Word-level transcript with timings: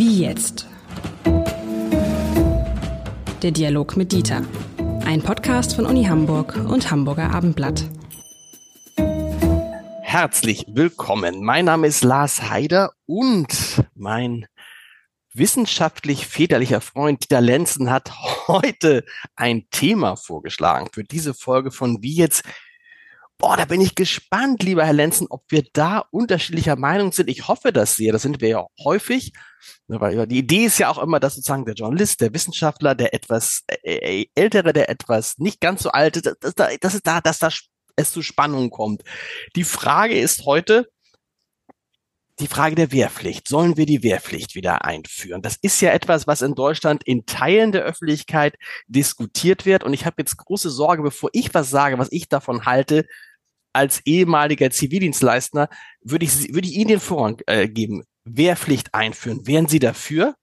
Wie 0.00 0.22
jetzt? 0.22 0.66
Der 3.42 3.50
Dialog 3.50 3.98
mit 3.98 4.12
Dieter. 4.12 4.42
Ein 5.04 5.20
Podcast 5.20 5.76
von 5.76 5.84
Uni 5.84 6.04
Hamburg 6.04 6.56
und 6.56 6.90
Hamburger 6.90 7.34
Abendblatt. 7.34 7.84
Herzlich 10.00 10.64
willkommen. 10.70 11.44
Mein 11.44 11.66
Name 11.66 11.86
ist 11.86 12.02
Lars 12.02 12.48
Heider 12.48 12.92
und 13.04 13.84
mein 13.94 14.46
wissenschaftlich 15.34 16.26
väterlicher 16.26 16.80
Freund 16.80 17.22
Dieter 17.22 17.42
Lenzen 17.42 17.90
hat 17.90 18.10
heute 18.48 19.04
ein 19.36 19.66
Thema 19.70 20.16
vorgeschlagen 20.16 20.88
für 20.94 21.04
diese 21.04 21.34
Folge 21.34 21.70
von 21.70 22.02
Wie 22.02 22.14
jetzt 22.14 22.42
Boah, 23.40 23.56
da 23.56 23.64
bin 23.64 23.80
ich 23.80 23.94
gespannt, 23.94 24.62
lieber 24.62 24.84
Herr 24.84 24.92
Lenzen, 24.92 25.26
ob 25.30 25.44
wir 25.48 25.64
da 25.72 26.04
unterschiedlicher 26.10 26.76
Meinung 26.76 27.10
sind. 27.10 27.30
Ich 27.30 27.48
hoffe 27.48 27.72
das 27.72 27.96
sehr. 27.96 28.12
Das 28.12 28.20
sind 28.20 28.42
wir 28.42 28.48
ja 28.50 28.66
häufig. 28.84 29.32
Die 29.88 30.38
Idee 30.38 30.66
ist 30.66 30.78
ja 30.78 30.90
auch 30.90 30.98
immer, 30.98 31.20
dass 31.20 31.36
sozusagen 31.36 31.64
der 31.64 31.74
Journalist, 31.74 32.20
der 32.20 32.34
Wissenschaftler, 32.34 32.94
der 32.94 33.14
etwas 33.14 33.62
äh, 33.82 34.20
äh 34.22 34.26
ältere, 34.34 34.74
der 34.74 34.90
etwas 34.90 35.38
nicht 35.38 35.58
ganz 35.58 35.82
so 35.82 35.90
alte, 35.90 36.20
dass, 36.20 36.54
dass, 36.54 36.78
dass, 36.78 37.00
da, 37.02 37.20
dass 37.22 37.38
da 37.38 37.48
es 37.96 38.12
zu 38.12 38.20
Spannungen 38.20 38.68
kommt. 38.68 39.04
Die 39.56 39.64
Frage 39.64 40.18
ist 40.18 40.44
heute, 40.44 40.90
die 42.40 42.46
Frage 42.46 42.74
der 42.74 42.92
Wehrpflicht. 42.92 43.48
Sollen 43.48 43.76
wir 43.76 43.86
die 43.86 44.02
Wehrpflicht 44.02 44.54
wieder 44.54 44.84
einführen? 44.84 45.40
Das 45.40 45.56
ist 45.60 45.80
ja 45.80 45.92
etwas, 45.92 46.26
was 46.26 46.42
in 46.42 46.54
Deutschland 46.54 47.04
in 47.04 47.24
Teilen 47.26 47.72
der 47.72 47.84
Öffentlichkeit 47.84 48.56
diskutiert 48.86 49.66
wird. 49.66 49.84
Und 49.84 49.94
ich 49.94 50.06
habe 50.06 50.16
jetzt 50.18 50.36
große 50.36 50.70
Sorge, 50.70 51.02
bevor 51.02 51.30
ich 51.32 51.54
was 51.54 51.70
sage, 51.70 51.98
was 51.98 52.12
ich 52.12 52.28
davon 52.28 52.66
halte, 52.66 53.06
als 53.72 54.00
ehemaliger 54.04 54.70
Zivildienstleister 54.70 55.68
würde 56.02 56.24
ich, 56.24 56.52
würde 56.54 56.68
ich 56.68 56.74
Ihnen 56.74 56.88
den 56.88 57.00
Vorrang 57.00 57.40
äh, 57.46 57.68
geben. 57.68 58.04
Wehrpflicht 58.24 58.94
einführen. 58.94 59.46
Wären 59.46 59.66
Sie 59.66 59.78
dafür? 59.78 60.34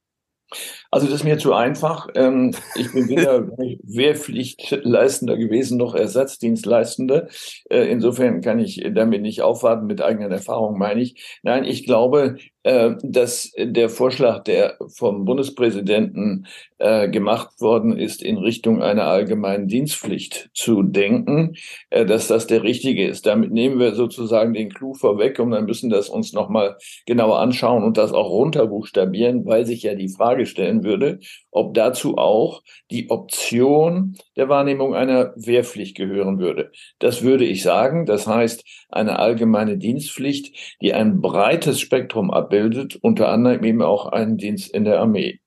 Also 0.92 1.08
das 1.08 1.18
ist 1.18 1.24
mir 1.26 1.38
zu 1.38 1.54
einfach. 1.54 2.08
Ähm, 2.16 2.56
ich 2.76 2.92
bin 2.94 3.10
weder 3.10 3.48
Wehrpflichtleistender 3.84 5.36
gewesen 5.36 5.78
noch 5.78 5.94
Ersatzdienstleistender. 5.94 7.28
Äh, 7.70 7.92
insofern 7.92 8.42
kann 8.42 8.60
ich 8.60 8.82
damit 8.94 9.22
nicht 9.22 9.42
aufwarten, 9.42 9.88
mit 9.88 10.02
eigenen 10.02 10.32
Erfahrungen 10.32 10.80
meine 10.80 11.02
ich. 11.02 11.40
Nein, 11.44 11.66
ich 11.66 11.86
glaube, 11.86 12.38
dass 12.68 13.52
der 13.58 13.90
Vorschlag, 13.90 14.44
der 14.44 14.78
vom 14.88 15.26
Bundespräsidenten 15.26 16.48
äh, 16.80 17.10
gemacht 17.10 17.60
worden 17.60 17.98
ist, 17.98 18.22
in 18.22 18.38
Richtung 18.38 18.82
einer 18.82 19.06
allgemeinen 19.06 19.68
Dienstpflicht 19.68 20.50
zu 20.54 20.84
denken, 20.84 21.56
äh, 21.90 22.06
dass 22.06 22.28
das 22.28 22.48
der 22.48 22.64
richtige 22.64 23.08
ist. 23.08 23.26
Damit 23.26 23.52
nehmen 23.52 23.80
wir 23.80 23.96
sozusagen 23.96 24.54
den 24.54 24.70
Clou 24.70 24.94
vorweg 24.94 25.40
und 25.40 25.52
dann 25.52 25.66
müssen 25.66 25.90
das 25.90 26.10
uns 26.10 26.34
nochmal 26.34 26.78
genauer 27.06 27.40
anschauen 27.40 27.84
und 27.84 27.98
das 27.98 28.14
auch 28.14 28.30
runterbuchstabieren, 28.30 29.46
weil 29.46 29.66
sich 29.66 29.84
ja 29.84 29.96
die 29.96 30.10
Frage 30.10 30.46
stellen 30.46 30.84
würde, 30.84 31.20
ob 31.52 31.74
dazu 31.74 32.18
auch 32.18 32.62
die 32.92 33.10
Option 33.10 34.16
der 34.36 34.50
Wahrnehmung 34.50 34.94
einer 34.94 35.34
Wehrpflicht 35.36 35.96
gehören 35.96 36.40
würde. 36.40 36.72
Das 37.00 37.24
würde 37.24 37.46
ich 37.46 37.64
sagen. 37.64 38.06
Das 38.06 38.28
heißt, 38.28 38.64
eine 38.90 39.20
allgemeine 39.20 39.78
Dienstpflicht, 39.78 40.78
die 40.82 40.94
ein 40.94 41.22
breites 41.22 41.80
Spektrum 41.80 42.32
abbildet, 42.32 42.57
unter 43.02 43.30
anderem 43.30 43.64
eben 43.64 43.82
auch 43.82 44.08
einen 44.08 44.38
Dienst 44.38 44.72
in 44.72 44.86
der 44.86 45.00
Armee. 45.00 45.40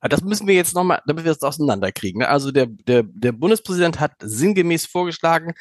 Das 0.00 0.22
müssen 0.22 0.48
wir 0.48 0.54
jetzt 0.54 0.74
nochmal, 0.74 1.00
damit 1.06 1.24
wir 1.24 1.32
das 1.32 1.42
auseinanderkriegen. 1.42 2.20
Ne? 2.20 2.28
Also 2.28 2.50
der, 2.50 2.66
der, 2.66 3.04
der 3.04 3.32
Bundespräsident 3.32 4.00
hat 4.00 4.12
sinngemäß 4.20 4.86
vorgeschlagen, 4.86 5.54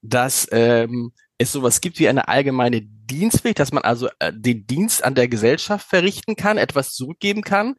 dass 0.00 0.48
ähm, 0.52 1.12
es 1.36 1.52
sowas 1.52 1.80
gibt 1.80 1.98
wie 1.98 2.08
eine 2.08 2.28
allgemeine 2.28 2.80
Dienstpflicht, 2.82 3.58
dass 3.58 3.72
man 3.72 3.84
also 3.84 4.08
äh, 4.18 4.32
den 4.34 4.66
Dienst 4.66 5.04
an 5.04 5.14
der 5.14 5.28
Gesellschaft 5.28 5.86
verrichten 5.86 6.34
kann, 6.34 6.56
etwas 6.56 6.94
zurückgeben 6.94 7.42
kann. 7.42 7.76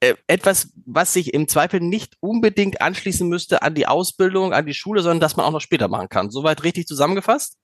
Äh, 0.00 0.14
etwas, 0.26 0.72
was 0.86 1.12
sich 1.12 1.34
im 1.34 1.48
Zweifel 1.48 1.80
nicht 1.80 2.16
unbedingt 2.20 2.80
anschließen 2.80 3.28
müsste 3.28 3.62
an 3.62 3.74
die 3.74 3.86
Ausbildung, 3.86 4.52
an 4.52 4.66
die 4.66 4.74
Schule, 4.74 5.02
sondern 5.02 5.20
dass 5.20 5.36
man 5.36 5.46
auch 5.46 5.52
noch 5.52 5.60
später 5.60 5.88
machen 5.88 6.08
kann. 6.08 6.30
Soweit 6.30 6.62
richtig 6.62 6.86
zusammengefasst? 6.86 7.58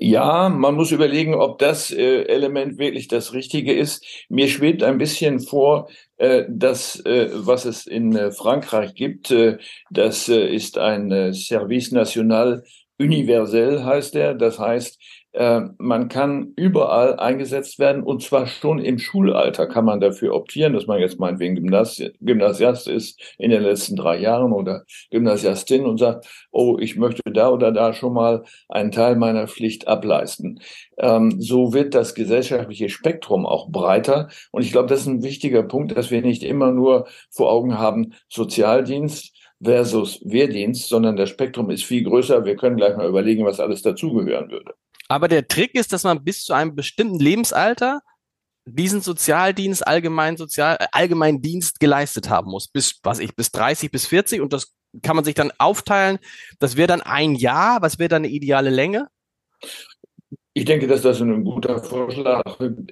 Ja, 0.00 0.48
man 0.48 0.74
muss 0.74 0.90
überlegen, 0.90 1.34
ob 1.34 1.58
das 1.58 1.90
äh, 1.90 2.22
Element 2.24 2.78
wirklich 2.78 3.08
das 3.08 3.32
Richtige 3.32 3.72
ist. 3.72 4.04
Mir 4.28 4.48
schwebt 4.48 4.82
ein 4.82 4.98
bisschen 4.98 5.40
vor, 5.40 5.88
äh, 6.16 6.44
das, 6.48 7.00
äh, 7.06 7.30
was 7.32 7.64
es 7.64 7.86
in 7.86 8.14
äh, 8.14 8.32
Frankreich 8.32 8.94
gibt, 8.94 9.30
äh, 9.30 9.58
das 9.90 10.28
äh, 10.28 10.46
ist 10.52 10.78
ein 10.78 11.32
Service 11.32 11.92
National 11.92 12.64
universell, 12.98 13.84
heißt 13.84 14.16
er. 14.16 14.34
Das 14.34 14.58
heißt, 14.58 14.98
äh, 15.32 15.60
man 15.78 16.08
kann 16.08 16.52
überall 16.56 17.18
eingesetzt 17.18 17.78
werden 17.78 18.02
und 18.02 18.22
zwar 18.22 18.46
schon 18.46 18.78
im 18.78 18.98
Schulalter 18.98 19.66
kann 19.66 19.84
man 19.84 20.00
dafür 20.00 20.34
optieren, 20.34 20.72
dass 20.72 20.86
man 20.86 21.00
jetzt 21.00 21.18
meinetwegen 21.20 21.54
Gymnasi 21.54 22.12
Gymnasiast 22.20 22.88
ist 22.88 23.20
in 23.38 23.50
den 23.50 23.62
letzten 23.62 23.96
drei 23.96 24.18
Jahren 24.18 24.52
oder 24.52 24.84
Gymnasiastin 25.10 25.84
und 25.84 25.98
sagt, 25.98 26.26
oh, 26.50 26.78
ich 26.80 26.96
möchte 26.96 27.22
da 27.30 27.50
oder 27.50 27.72
da 27.72 27.92
schon 27.92 28.14
mal 28.14 28.44
einen 28.68 28.90
Teil 28.90 29.16
meiner 29.16 29.48
Pflicht 29.48 29.86
ableisten. 29.86 30.60
Ähm, 30.98 31.40
so 31.40 31.72
wird 31.72 31.94
das 31.94 32.14
gesellschaftliche 32.14 32.88
Spektrum 32.88 33.46
auch 33.46 33.68
breiter 33.70 34.28
und 34.50 34.62
ich 34.62 34.72
glaube, 34.72 34.88
das 34.88 35.00
ist 35.00 35.06
ein 35.06 35.22
wichtiger 35.22 35.62
Punkt, 35.62 35.96
dass 35.96 36.10
wir 36.10 36.22
nicht 36.22 36.42
immer 36.42 36.72
nur 36.72 37.06
vor 37.30 37.52
Augen 37.52 37.78
haben 37.78 38.14
Sozialdienst, 38.28 39.34
versus 39.60 40.20
Wehrdienst, 40.24 40.88
sondern 40.88 41.16
das 41.16 41.30
Spektrum 41.30 41.70
ist 41.70 41.84
viel 41.84 42.04
größer. 42.04 42.44
Wir 42.44 42.56
können 42.56 42.76
gleich 42.76 42.96
mal 42.96 43.08
überlegen, 43.08 43.44
was 43.44 43.60
alles 43.60 43.82
dazugehören 43.82 44.50
würde. 44.50 44.74
Aber 45.08 45.28
der 45.28 45.48
Trick 45.48 45.74
ist, 45.74 45.92
dass 45.92 46.04
man 46.04 46.22
bis 46.22 46.44
zu 46.44 46.52
einem 46.52 46.74
bestimmten 46.74 47.18
Lebensalter 47.18 48.00
diesen 48.66 49.00
Sozialdienst, 49.00 49.86
allgemein 49.86 50.36
Sozial, 50.36 50.76
äh, 50.78 50.86
allgemeinen 50.92 51.40
Dienst 51.40 51.80
geleistet 51.80 52.28
haben 52.28 52.50
muss. 52.50 52.68
Bis, 52.68 53.00
was 53.02 53.18
ich, 53.18 53.34
bis 53.34 53.50
30, 53.50 53.90
bis 53.90 54.06
40 54.06 54.40
und 54.42 54.52
das 54.52 54.74
kann 55.02 55.16
man 55.16 55.24
sich 55.24 55.34
dann 55.34 55.52
aufteilen. 55.58 56.18
Das 56.58 56.76
wäre 56.76 56.88
dann 56.88 57.02
ein 57.02 57.34
Jahr. 57.34 57.82
Was 57.82 57.98
wäre 57.98 58.08
dann 58.08 58.24
eine 58.24 58.32
ideale 58.32 58.70
Länge? 58.70 59.08
Ich 60.58 60.64
denke, 60.64 60.88
dass 60.88 61.02
das 61.02 61.20
ein 61.20 61.44
guter 61.44 61.78
Vorschlag 61.84 62.42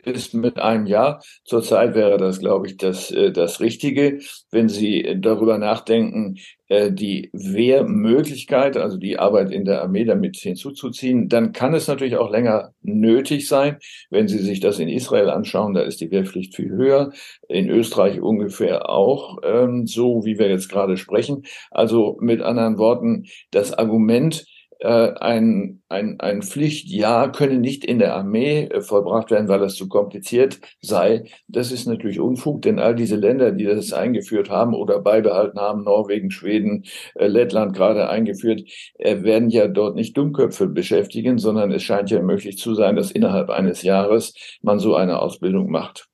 ist 0.04 0.34
mit 0.34 0.56
einem 0.56 0.86
Jahr. 0.86 1.20
Zurzeit 1.44 1.96
wäre 1.96 2.16
das, 2.16 2.38
glaube 2.38 2.68
ich, 2.68 2.76
das, 2.76 3.10
äh, 3.10 3.32
das 3.32 3.58
Richtige. 3.58 4.20
Wenn 4.52 4.68
Sie 4.68 5.16
darüber 5.18 5.58
nachdenken, 5.58 6.36
äh, 6.68 6.92
die 6.92 7.28
Wehrmöglichkeit, 7.32 8.76
also 8.76 8.98
die 8.98 9.18
Arbeit 9.18 9.50
in 9.50 9.64
der 9.64 9.82
Armee 9.82 10.04
damit 10.04 10.36
hinzuzuziehen, 10.36 11.28
dann 11.28 11.50
kann 11.50 11.74
es 11.74 11.88
natürlich 11.88 12.14
auch 12.18 12.30
länger 12.30 12.72
nötig 12.82 13.48
sein. 13.48 13.78
Wenn 14.10 14.28
Sie 14.28 14.38
sich 14.38 14.60
das 14.60 14.78
in 14.78 14.88
Israel 14.88 15.28
anschauen, 15.28 15.74
da 15.74 15.80
ist 15.80 16.00
die 16.00 16.12
Wehrpflicht 16.12 16.54
viel 16.54 16.70
höher. 16.70 17.10
In 17.48 17.68
Österreich 17.68 18.20
ungefähr 18.20 18.88
auch 18.88 19.38
ähm, 19.42 19.88
so, 19.88 20.24
wie 20.24 20.38
wir 20.38 20.48
jetzt 20.48 20.68
gerade 20.68 20.96
sprechen. 20.96 21.42
Also 21.72 22.16
mit 22.20 22.42
anderen 22.42 22.78
Worten, 22.78 23.24
das 23.50 23.72
Argument, 23.72 24.46
ein, 24.84 25.82
ein, 25.88 26.20
ein 26.20 26.42
Pflichtjahr 26.42 27.32
könne 27.32 27.58
nicht 27.58 27.84
in 27.84 27.98
der 27.98 28.14
Armee 28.14 28.64
äh, 28.64 28.80
vollbracht 28.80 29.30
werden, 29.30 29.48
weil 29.48 29.60
das 29.60 29.74
zu 29.74 29.88
kompliziert 29.88 30.60
sei. 30.80 31.24
Das 31.48 31.72
ist 31.72 31.86
natürlich 31.86 32.20
Unfug, 32.20 32.62
denn 32.62 32.78
all 32.78 32.94
diese 32.94 33.16
Länder, 33.16 33.52
die 33.52 33.64
das 33.64 33.92
eingeführt 33.92 34.50
haben 34.50 34.74
oder 34.74 35.00
beibehalten 35.00 35.58
haben, 35.58 35.84
Norwegen, 35.84 36.30
Schweden, 36.30 36.84
äh, 37.14 37.26
Lettland 37.26 37.74
gerade 37.74 38.08
eingeführt, 38.08 38.62
äh, 38.98 39.22
werden 39.22 39.50
ja 39.50 39.68
dort 39.68 39.96
nicht 39.96 40.16
Dummköpfe 40.16 40.66
beschäftigen, 40.68 41.38
sondern 41.38 41.72
es 41.72 41.82
scheint 41.82 42.10
ja 42.10 42.20
möglich 42.20 42.58
zu 42.58 42.74
sein, 42.74 42.96
dass 42.96 43.10
innerhalb 43.10 43.50
eines 43.50 43.82
Jahres 43.82 44.34
man 44.62 44.78
so 44.78 44.94
eine 44.94 45.20
Ausbildung 45.20 45.70
macht 45.70 46.08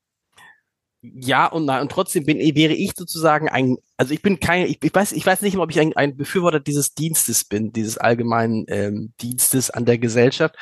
ja 1.02 1.46
und 1.46 1.64
nein. 1.64 1.82
Und 1.82 1.92
trotzdem 1.92 2.24
bin, 2.24 2.38
wäre 2.38 2.72
ich 2.72 2.92
sozusagen 2.96 3.48
ein, 3.48 3.76
also 3.96 4.14
ich 4.14 4.22
bin 4.22 4.40
kein, 4.40 4.66
ich, 4.66 4.82
ich 4.82 4.94
weiß, 4.94 5.12
ich 5.12 5.26
weiß 5.26 5.42
nicht, 5.42 5.56
ob 5.56 5.70
ich 5.70 5.80
ein, 5.80 5.96
ein 5.96 6.16
Befürworter 6.16 6.60
dieses 6.60 6.94
Dienstes 6.94 7.44
bin, 7.44 7.72
dieses 7.72 7.98
allgemeinen 7.98 8.64
ähm, 8.68 9.12
Dienstes 9.20 9.70
an 9.70 9.84
der 9.84 9.98
Gesellschaft, 9.98 10.56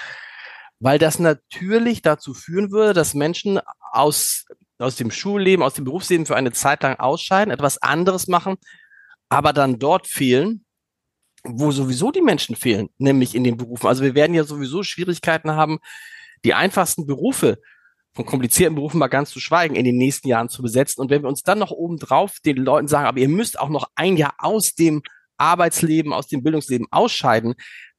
weil 0.78 0.98
das 0.98 1.18
natürlich 1.18 2.02
dazu 2.02 2.32
führen 2.32 2.70
würde, 2.72 2.94
dass 2.94 3.15
Menschen 3.15 3.60
aus, 3.92 4.47
aus 4.78 4.97
dem 4.97 5.10
Schulleben, 5.10 5.62
aus 5.62 5.74
dem 5.74 5.84
Berufsleben 5.84 6.26
für 6.26 6.36
eine 6.36 6.53
Zeit 6.53 6.82
lang 6.82 6.98
ausscheiden, 6.98 7.53
etwas 7.53 7.78
anderes 7.82 8.26
machen, 8.26 8.56
aber 9.28 9.53
dann 9.53 9.78
dort 9.78 10.06
fehlen, 10.06 10.65
wo 11.44 11.70
sowieso 11.70 12.10
die 12.10 12.22
Menschen 12.22 12.56
fehlen, 12.56 12.88
nämlich 12.98 13.34
in 13.34 13.44
den 13.44 13.56
Berufen. 13.56 13.86
Also 13.86 14.03
wir 14.03 14.15
werden 14.15 14.34
ja 14.34 14.44
sowieso 14.44 14.82
Schwierigkeiten 14.82 15.53
haben, 15.53 15.80
die 16.44 16.54
einfachsten 16.54 17.06
Berufe 17.06 17.59
von 18.15 18.27
komplizierten 18.27 18.74
Berufen 18.74 18.98
mal 18.98 19.09
ganz 19.09 19.30
zu 19.30 19.41
schweigen, 19.41 19.77
in 19.77 19.84
den 19.84 19.97
nächsten 19.97 20.28
Jahren 20.28 20.48
zu 20.48 20.62
besetzen. 20.62 21.01
Und 21.01 21.10
wenn 21.10 21.22
wir 21.22 21.28
uns 21.28 21.42
dann 21.42 21.59
noch 21.59 21.71
obendrauf 21.71 22.39
den 22.45 22.57
Leuten 22.57 22.89
sagen, 22.89 23.07
aber 23.07 23.18
ihr 23.18 23.28
müsst 23.28 23.59
auch 23.59 23.68
noch 23.68 23.89
ein 23.95 24.16
Jahr 24.16 24.34
aus 24.39 24.74
dem 24.74 25.03
Arbeitsleben, 25.36 26.12
aus 26.12 26.27
dem 26.27 26.42
Bildungsleben 26.42 26.86
ausscheiden, 26.91 27.54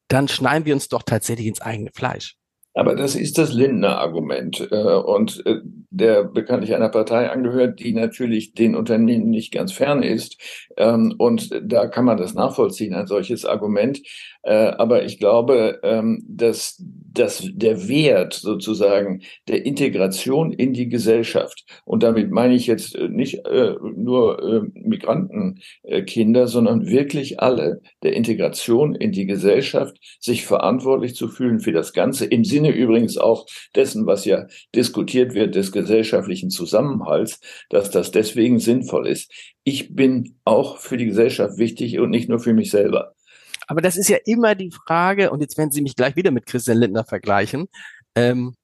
dann 0.07 0.27
schneiden 0.27 0.65
wir 0.65 0.73
uns 0.73 0.89
doch 0.89 1.03
tatsächlich 1.03 1.47
ins 1.47 1.61
eigene 1.61 1.91
Fleisch. 1.93 2.35
Aber 2.73 2.95
das 2.95 3.15
ist 3.15 3.37
das 3.37 3.53
Lindner-Argument. 3.53 4.69
Äh, 4.71 4.75
und 4.75 5.45
äh, 5.45 5.57
der 5.89 6.23
bekanntlich 6.23 6.73
einer 6.73 6.89
Partei 6.89 7.29
angehört, 7.29 7.79
die 7.79 7.93
natürlich 7.93 8.53
den 8.53 8.75
Unternehmen 8.75 9.29
nicht 9.29 9.51
ganz 9.51 9.73
fern 9.73 10.03
ist. 10.03 10.37
Ähm, 10.77 11.13
und 11.17 11.49
da 11.61 11.87
kann 11.87 12.05
man 12.05 12.17
das 12.17 12.33
nachvollziehen, 12.33 12.93
ein 12.93 13.07
solches 13.07 13.43
Argument. 13.45 14.01
Äh, 14.43 14.53
aber 14.53 15.03
ich 15.03 15.19
glaube, 15.19 15.79
ähm, 15.83 16.23
dass, 16.27 16.81
dass 17.13 17.45
der 17.53 17.89
Wert 17.89 18.33
sozusagen 18.33 19.21
der 19.49 19.65
Integration 19.65 20.53
in 20.53 20.71
die 20.71 20.87
Gesellschaft, 20.87 21.65
und 21.83 22.03
damit 22.03 22.31
meine 22.31 22.55
ich 22.55 22.67
jetzt 22.67 22.97
nicht 22.97 23.43
nur 23.95 24.69
Migrantenkinder, 24.73 26.47
sondern 26.47 26.87
wirklich 26.87 27.39
alle, 27.39 27.81
der 28.01 28.13
Integration 28.13 28.95
in 28.95 29.11
die 29.11 29.25
Gesellschaft, 29.25 29.97
sich 30.19 30.45
verantwortlich 30.45 31.15
zu 31.15 31.27
fühlen 31.27 31.59
für 31.59 31.73
das 31.73 31.93
Ganze, 31.93 32.25
im 32.25 32.45
Sinne 32.45 32.60
übrigens 32.69 33.17
auch 33.17 33.45
dessen, 33.75 34.05
was 34.05 34.25
ja 34.25 34.45
diskutiert 34.75 35.33
wird, 35.33 35.55
des 35.55 35.71
gesellschaftlichen 35.71 36.49
Zusammenhalts, 36.49 37.39
dass 37.69 37.89
das 37.89 38.11
deswegen 38.11 38.59
sinnvoll 38.59 39.07
ist. 39.07 39.31
Ich 39.63 39.95
bin 39.95 40.35
auch 40.45 40.77
für 40.77 40.97
die 40.97 41.05
Gesellschaft 41.05 41.57
wichtig 41.57 41.99
und 41.99 42.11
nicht 42.11 42.29
nur 42.29 42.39
für 42.39 42.53
mich 42.53 42.69
selber. 42.69 43.15
Aber 43.67 43.81
das 43.81 43.97
ist 43.97 44.09
ja 44.09 44.17
immer 44.25 44.53
die 44.55 44.71
Frage, 44.71 45.31
und 45.31 45.41
jetzt 45.41 45.57
werden 45.57 45.71
Sie 45.71 45.81
mich 45.81 45.95
gleich 45.95 46.15
wieder 46.15 46.31
mit 46.31 46.45
Christian 46.45 46.77
Lindner 46.77 47.05
vergleichen, 47.05 47.67
ähm, 48.15 48.55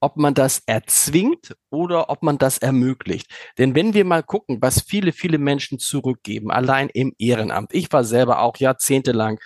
ob 0.00 0.16
man 0.16 0.34
das 0.34 0.62
erzwingt 0.66 1.56
oder 1.70 2.10
ob 2.10 2.22
man 2.22 2.38
das 2.38 2.58
ermöglicht. 2.58 3.30
Denn 3.58 3.74
wenn 3.74 3.94
wir 3.94 4.04
mal 4.04 4.22
gucken, 4.22 4.58
was 4.60 4.82
viele, 4.82 5.12
viele 5.12 5.38
Menschen 5.38 5.78
zurückgeben, 5.78 6.50
allein 6.50 6.88
im 6.92 7.14
Ehrenamt. 7.18 7.72
Ich 7.74 7.92
war 7.92 8.04
selber 8.04 8.40
auch 8.40 8.56
jahrzehntelang 8.56 9.38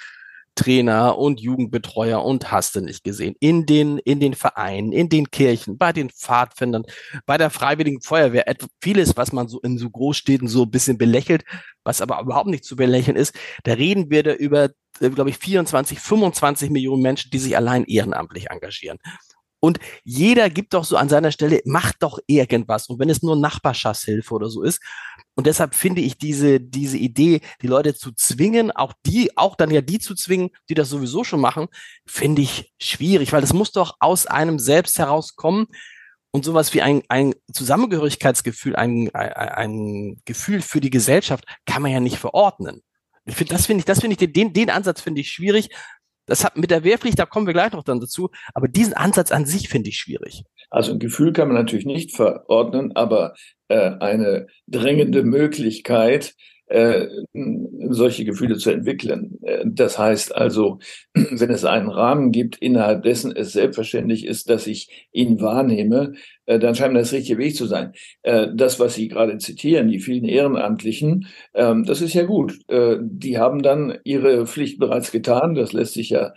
Trainer 0.60 1.16
und 1.16 1.40
Jugendbetreuer 1.40 2.22
und 2.22 2.52
hast 2.52 2.76
du 2.76 2.82
nicht 2.82 3.02
gesehen. 3.02 3.34
In 3.40 3.64
den, 3.64 3.96
in 3.96 4.20
den 4.20 4.34
Vereinen, 4.34 4.92
in 4.92 5.08
den 5.08 5.30
Kirchen, 5.30 5.78
bei 5.78 5.90
den 5.94 6.10
Pfadfindern, 6.10 6.84
bei 7.24 7.38
der 7.38 7.48
Freiwilligen 7.48 8.02
Feuerwehr. 8.02 8.44
Vieles, 8.82 9.16
was 9.16 9.32
man 9.32 9.48
so 9.48 9.58
in 9.60 9.78
so 9.78 9.88
Großstädten 9.88 10.48
so 10.48 10.64
ein 10.64 10.70
bisschen 10.70 10.98
belächelt, 10.98 11.44
was 11.82 12.02
aber 12.02 12.20
überhaupt 12.20 12.48
nicht 12.48 12.64
zu 12.64 12.76
belächeln 12.76 13.16
ist. 13.16 13.34
Da 13.64 13.72
reden 13.72 14.10
wir 14.10 14.22
da 14.22 14.34
über 14.34 14.68
äh, 15.00 15.08
glaube 15.08 15.30
ich, 15.30 15.38
24, 15.38 15.98
25 15.98 16.68
Millionen 16.68 17.00
Menschen, 17.00 17.30
die 17.30 17.38
sich 17.38 17.56
allein 17.56 17.84
ehrenamtlich 17.84 18.50
engagieren. 18.50 18.98
Und 19.60 19.78
jeder 20.04 20.50
gibt 20.50 20.74
doch 20.74 20.84
so 20.84 20.98
an 20.98 21.08
seiner 21.08 21.32
Stelle, 21.32 21.60
macht 21.64 22.02
doch 22.02 22.18
irgendwas. 22.26 22.88
Und 22.88 22.98
wenn 22.98 23.08
es 23.08 23.22
nur 23.22 23.36
Nachbarschaftshilfe 23.36 24.34
oder 24.34 24.50
so 24.50 24.62
ist. 24.62 24.80
Und 25.40 25.46
deshalb 25.46 25.74
finde 25.74 26.02
ich 26.02 26.18
diese, 26.18 26.60
diese 26.60 26.98
Idee, 26.98 27.40
die 27.62 27.66
Leute 27.66 27.94
zu 27.94 28.12
zwingen, 28.12 28.70
auch 28.72 28.92
die, 29.06 29.38
auch 29.38 29.56
dann 29.56 29.70
ja 29.70 29.80
die 29.80 29.98
zu 29.98 30.14
zwingen, 30.14 30.50
die 30.68 30.74
das 30.74 30.90
sowieso 30.90 31.24
schon 31.24 31.40
machen, 31.40 31.68
finde 32.04 32.42
ich 32.42 32.74
schwierig, 32.78 33.32
weil 33.32 33.40
das 33.40 33.54
muss 33.54 33.72
doch 33.72 33.96
aus 34.00 34.26
einem 34.26 34.58
selbst 34.58 34.98
herauskommen. 34.98 35.68
Und 36.30 36.44
sowas 36.44 36.74
wie 36.74 36.82
ein, 36.82 37.04
ein 37.08 37.34
Zusammengehörigkeitsgefühl, 37.54 38.76
ein, 38.76 39.08
ein, 39.14 39.32
ein 39.32 40.22
Gefühl 40.26 40.60
für 40.60 40.82
die 40.82 40.90
Gesellschaft 40.90 41.46
kann 41.64 41.80
man 41.80 41.90
ja 41.90 42.00
nicht 42.00 42.18
verordnen. 42.18 42.82
Ich 43.24 43.34
finde, 43.34 43.54
das 43.54 43.64
finde 43.64 43.78
ich, 43.78 43.86
das 43.86 44.00
finde 44.00 44.18
ich, 44.20 44.32
den, 44.34 44.52
den 44.52 44.68
Ansatz 44.68 45.00
finde 45.00 45.22
ich 45.22 45.30
schwierig. 45.30 45.70
Das 46.26 46.44
hat 46.44 46.58
mit 46.58 46.70
der 46.70 46.84
Wehrpflicht, 46.84 47.18
da 47.18 47.24
kommen 47.24 47.46
wir 47.46 47.54
gleich 47.54 47.72
noch 47.72 47.82
dann 47.82 47.98
dazu, 47.98 48.28
aber 48.52 48.68
diesen 48.68 48.92
Ansatz 48.92 49.32
an 49.32 49.46
sich 49.46 49.70
finde 49.70 49.88
ich 49.88 49.96
schwierig. 49.96 50.44
Also 50.70 50.92
ein 50.92 50.98
Gefühl 50.98 51.32
kann 51.32 51.48
man 51.48 51.56
natürlich 51.56 51.86
nicht 51.86 52.14
verordnen, 52.14 52.92
aber 52.94 53.34
äh, 53.68 53.90
eine 53.98 54.46
drängende 54.66 55.24
Möglichkeit, 55.24 56.34
äh, 56.70 57.08
solche 57.88 58.24
Gefühle 58.24 58.56
zu 58.56 58.70
entwickeln. 58.70 59.38
Äh, 59.42 59.64
das 59.66 59.98
heißt 59.98 60.34
also, 60.34 60.78
wenn 61.14 61.50
es 61.50 61.64
einen 61.64 61.88
Rahmen 61.88 62.30
gibt, 62.30 62.56
innerhalb 62.58 63.02
dessen 63.02 63.34
es 63.34 63.52
selbstverständlich 63.52 64.24
ist, 64.24 64.48
dass 64.48 64.68
ich 64.68 65.08
ihn 65.12 65.40
wahrnehme, 65.40 66.12
dann 66.46 66.74
scheint 66.74 66.96
das 66.96 67.12
richtige 67.12 67.38
Weg 67.38 67.54
zu 67.54 67.66
sein. 67.66 67.92
Äh, 68.22 68.48
das, 68.54 68.80
was 68.80 68.94
Sie 68.94 69.08
gerade 69.08 69.38
zitieren, 69.38 69.88
die 69.88 70.00
vielen 70.00 70.24
Ehrenamtlichen, 70.24 71.26
ähm, 71.54 71.84
das 71.84 72.00
ist 72.00 72.14
ja 72.14 72.24
gut. 72.24 72.58
Äh, 72.68 72.96
die 73.00 73.38
haben 73.38 73.62
dann 73.62 73.98
ihre 74.04 74.46
Pflicht 74.46 74.78
bereits 74.78 75.12
getan. 75.12 75.54
Das 75.54 75.72
lässt 75.72 75.94
sich 75.94 76.10
ja 76.10 76.32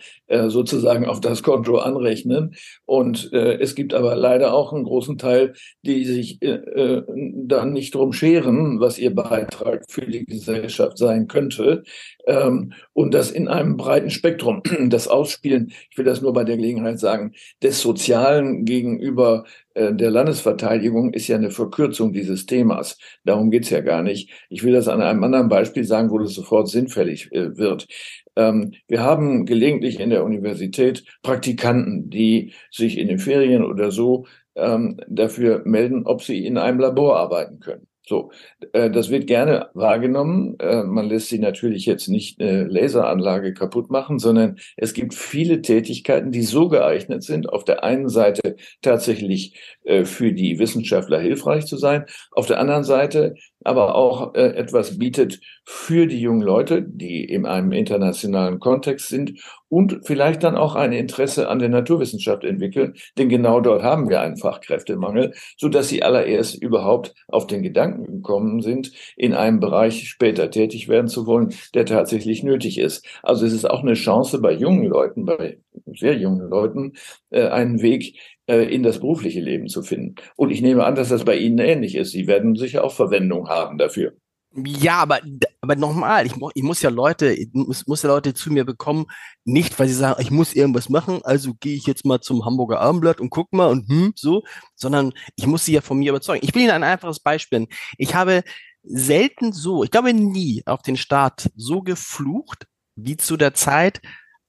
sozusagen 0.48 1.06
auf 1.06 1.22
das 1.22 1.44
Konto 1.44 1.78
anrechnen. 1.78 2.56
Und 2.86 3.32
es 3.34 3.76
gibt 3.76 3.94
aber 3.94 4.16
leider 4.16 4.54
auch 4.54 4.74
einen 4.74 4.84
großen 4.84 5.20
Teil, 5.20 5.54
die 5.84 6.06
sich 6.06 6.40
dann 6.40 7.74
nicht 7.74 7.94
drum 7.94 8.14
scheren, 8.14 8.80
was 8.80 8.98
ihr 8.98 9.14
Beitrag 9.14 9.84
für 9.88 10.08
die 10.08 10.26
Gesellschaft 10.26 10.98
sein 10.98 11.28
könnte. 11.28 11.84
Ähm, 12.26 12.74
und 12.94 13.14
das 13.14 13.32
in 13.32 13.48
einem 13.48 13.78
breiten 13.78 14.10
Spektrum. 14.10 14.62
Das 14.90 15.08
Ausspielen, 15.08 15.74
ich 15.90 15.98
will 15.98 16.06
das 16.06 16.22
nur 16.22 16.34
bei 16.34 16.44
der 16.44 16.58
Gelegenheit 16.58 17.00
sagen, 17.00 17.34
des 17.62 17.82
Sozialen 17.82 18.66
gegenüber 18.66 19.46
äh, 19.74 19.94
der 19.94 20.12
Landesverteidigung 20.12 21.14
ist 21.14 21.28
ja 21.28 21.36
eine 21.36 21.52
Verkürzung 21.52 22.14
dieses 22.14 22.46
Themas. 22.46 22.98
Darum 23.24 23.52
geht's 23.52 23.70
ja 23.70 23.82
gar 23.82 24.04
nicht. 24.04 24.30
Ich 24.50 24.64
will 24.64 24.74
das 24.74 24.88
an 24.88 25.02
einem 25.02 25.24
anderen 25.24 25.50
Beispiel 25.50 25.84
sagen, 25.84 26.12
wo 26.12 26.20
das 26.20 26.34
sofort 26.34 26.70
sinnfällig 26.70 27.32
äh, 27.32 27.58
wird. 27.58 27.88
Ähm, 28.36 28.74
wir 28.88 29.02
haben 29.02 29.46
gelegentlich 29.46 30.00
in 30.00 30.10
der 30.10 30.24
Universität 30.24 31.04
Praktikanten, 31.24 32.10
die 32.10 32.54
sich 32.72 32.98
in 32.98 33.08
den 33.08 33.20
Ferien 33.20 33.64
oder 33.64 33.92
so 33.92 34.26
ähm, 34.56 35.00
dafür 35.08 35.64
melden, 35.66 36.06
ob 36.06 36.24
sie 36.24 36.46
in 36.46 36.58
einem 36.58 36.80
Labor 36.80 37.18
arbeiten 37.18 37.60
können. 37.60 37.88
So, 38.06 38.32
äh, 38.74 38.90
das 38.90 39.10
wird 39.10 39.28
gerne 39.28 39.70
wahrgenommen. 39.74 40.58
Äh, 40.60 40.84
man 40.84 41.08
lässt 41.08 41.30
sie 41.30 41.40
natürlich 41.40 41.86
jetzt 41.86 42.10
nicht 42.10 42.42
eine 42.42 42.66
Laseranlage 42.66 43.54
kaputt 43.54 43.90
machen, 43.90 44.20
sondern 44.20 44.58
es 44.76 44.94
gibt 44.94 45.14
viele 45.14 45.62
Tätigkeiten, 45.62 46.32
die 46.32 46.42
so 46.42 46.68
geeignet 46.68 47.24
sind, 47.24 47.50
auf 47.50 47.64
der 47.64 47.84
einen 47.84 48.10
Seite 48.10 48.58
tatsächlich 48.82 49.58
äh, 49.86 50.04
für 50.04 50.34
die 50.34 50.60
Wissenschaftler 50.60 51.20
hilfreich 51.20 51.66
zu 51.66 51.78
sein, 51.78 52.06
auf 52.32 52.48
der 52.48 52.60
anderen 52.60 52.84
Seite 52.84 53.36
aber 53.64 53.96
auch 53.96 54.36
äh, 54.36 54.56
etwas 54.56 54.98
bietet 54.98 55.40
für 55.66 56.08
die 56.08 56.20
jungen 56.20 56.42
Leute, 56.42 56.84
die 56.84 57.24
in 57.24 57.46
einem 57.46 57.72
internationalen 57.72 58.60
Kontext 58.60 59.08
sind 59.08 59.40
und 59.74 60.02
vielleicht 60.04 60.44
dann 60.44 60.56
auch 60.56 60.76
ein 60.76 60.92
Interesse 60.92 61.50
an 61.50 61.58
der 61.58 61.70
Naturwissenschaft 61.70 62.44
entwickeln, 62.44 62.94
denn 63.18 63.28
genau 63.28 63.60
dort 63.60 63.82
haben 63.82 64.08
wir 64.08 64.22
einen 64.22 64.38
Fachkräftemangel, 64.38 65.34
so 65.58 65.68
dass 65.68 65.90
sie 65.90 66.04
allererst 66.04 66.62
überhaupt 66.62 67.16
auf 67.28 67.48
den 67.48 67.64
Gedanken 67.64 68.06
gekommen 68.06 68.62
sind, 68.62 68.92
in 69.18 69.34
einem 69.34 69.60
Bereich 69.60 70.08
später 70.08 70.52
tätig 70.52 70.90
werden 70.90 71.08
zu 71.08 71.26
wollen, 71.26 71.56
der 71.74 71.88
tatsächlich 71.88 72.44
nötig 72.44 72.78
ist. 72.78 73.04
Also 73.24 73.48
es 73.48 73.54
ist 73.54 73.68
auch 73.68 73.82
eine 73.82 73.96
Chance 73.96 74.40
bei 74.42 74.54
jungen 74.54 74.86
Leuten, 74.86 75.26
bei 75.26 75.58
sehr 75.88 76.18
jungen 76.18 76.48
Leuten, 76.50 76.94
äh, 77.32 77.48
einen 77.48 77.82
Weg 77.82 78.20
äh, 78.46 78.72
in 78.72 78.84
das 78.84 79.00
berufliche 79.00 79.42
Leben 79.42 79.70
zu 79.70 79.82
finden. 79.82 80.16
Und 80.36 80.52
ich 80.52 80.62
nehme 80.62 80.84
an, 80.86 80.94
dass 80.94 81.10
das 81.10 81.26
bei 81.26 81.36
Ihnen 81.36 81.58
ähnlich 81.58 81.96
ist. 81.96 82.12
Sie 82.12 82.28
werden 82.28 82.54
sicher 82.54 82.84
auch 82.84 82.94
Verwendung 82.94 83.50
haben 83.50 83.80
dafür. 83.80 84.14
Ja, 84.56 84.98
aber, 84.98 85.20
aber 85.62 85.76
nochmal, 85.76 86.28
ich, 86.28 86.34
ich 86.54 86.64
muss 86.64 86.82
ja 86.84 86.92
Leute, 86.92 87.36
muss, 87.54 87.88
muss 87.88 88.04
ja 88.04 88.10
Leute 88.10 88.36
zu 88.36 88.52
mir 88.52 88.66
bekommen, 88.66 89.08
nicht 89.46 89.80
weil 89.80 89.88
sie 89.88 89.96
sagen, 89.96 90.22
ich 90.22 90.30
muss 90.30 90.54
irgendwas 90.54 90.90
machen, 90.90 91.22
also 91.24 91.54
gehe 91.60 91.76
ich 91.76 91.88
jetzt 91.88 92.06
mal 92.06 92.22
zum 92.22 92.46
Hamburger 92.46 92.80
Abendblatt 92.80 93.20
und 93.20 93.32
guck 93.32 93.52
mal 93.52 93.70
und 93.70 93.90
hm, 93.90 94.14
so, 94.16 94.44
sondern 94.76 95.14
ich 95.36 95.48
muss 95.48 95.66
sie 95.66 95.74
ja 95.74 95.82
von 95.82 95.98
mir 95.98 96.12
überzeugen. 96.12 96.46
Ich 96.46 96.54
will 96.54 96.62
Ihnen 96.62 96.72
ein 96.72 96.84
einfaches 96.84 97.20
Beispiel. 97.20 97.62
nennen. 97.62 97.72
Ich 97.98 98.14
habe 98.14 98.44
selten 98.84 99.54
so, 99.54 99.84
ich 99.84 99.90
glaube 99.92 100.14
nie 100.14 100.62
auf 100.68 100.84
den 100.84 100.98
Staat 100.98 101.50
so 101.56 101.82
geflucht, 101.82 102.68
wie 102.96 103.18
zu 103.18 103.38
der 103.38 103.56
Zeit, 103.56 104.02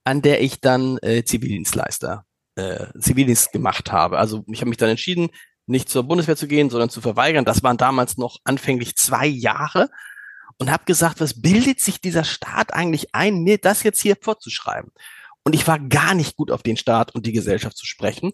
an 0.03 0.21
der 0.21 0.41
ich 0.43 0.61
dann 0.61 0.99
äh, 0.99 1.23
Zivildienstleister 1.23 2.25
äh, 2.55 2.87
Zivildienst 2.99 3.51
gemacht 3.51 3.91
habe. 3.91 4.17
Also 4.17 4.43
ich 4.47 4.61
habe 4.61 4.69
mich 4.69 4.77
dann 4.77 4.89
entschieden, 4.89 5.29
nicht 5.67 5.89
zur 5.89 6.03
Bundeswehr 6.03 6.35
zu 6.35 6.47
gehen, 6.47 6.69
sondern 6.69 6.89
zu 6.89 7.01
verweigern. 7.01 7.45
Das 7.45 7.63
waren 7.63 7.77
damals 7.77 8.17
noch 8.17 8.37
anfänglich 8.43 8.95
zwei 8.95 9.25
Jahre 9.25 9.89
und 10.57 10.71
habe 10.71 10.85
gesagt, 10.85 11.21
was 11.21 11.41
bildet 11.41 11.81
sich 11.81 12.01
dieser 12.01 12.23
Staat 12.23 12.73
eigentlich 12.73 13.13
ein, 13.13 13.43
mir 13.43 13.57
das 13.57 13.83
jetzt 13.83 14.01
hier 14.01 14.15
vorzuschreiben? 14.19 14.91
Und 15.43 15.53
ich 15.53 15.67
war 15.67 15.79
gar 15.79 16.15
nicht 16.15 16.35
gut 16.35 16.51
auf 16.51 16.63
den 16.63 16.77
Staat 16.77 17.13
und 17.13 17.25
die 17.25 17.33
Gesellschaft 17.33 17.77
zu 17.77 17.85
sprechen. 17.85 18.31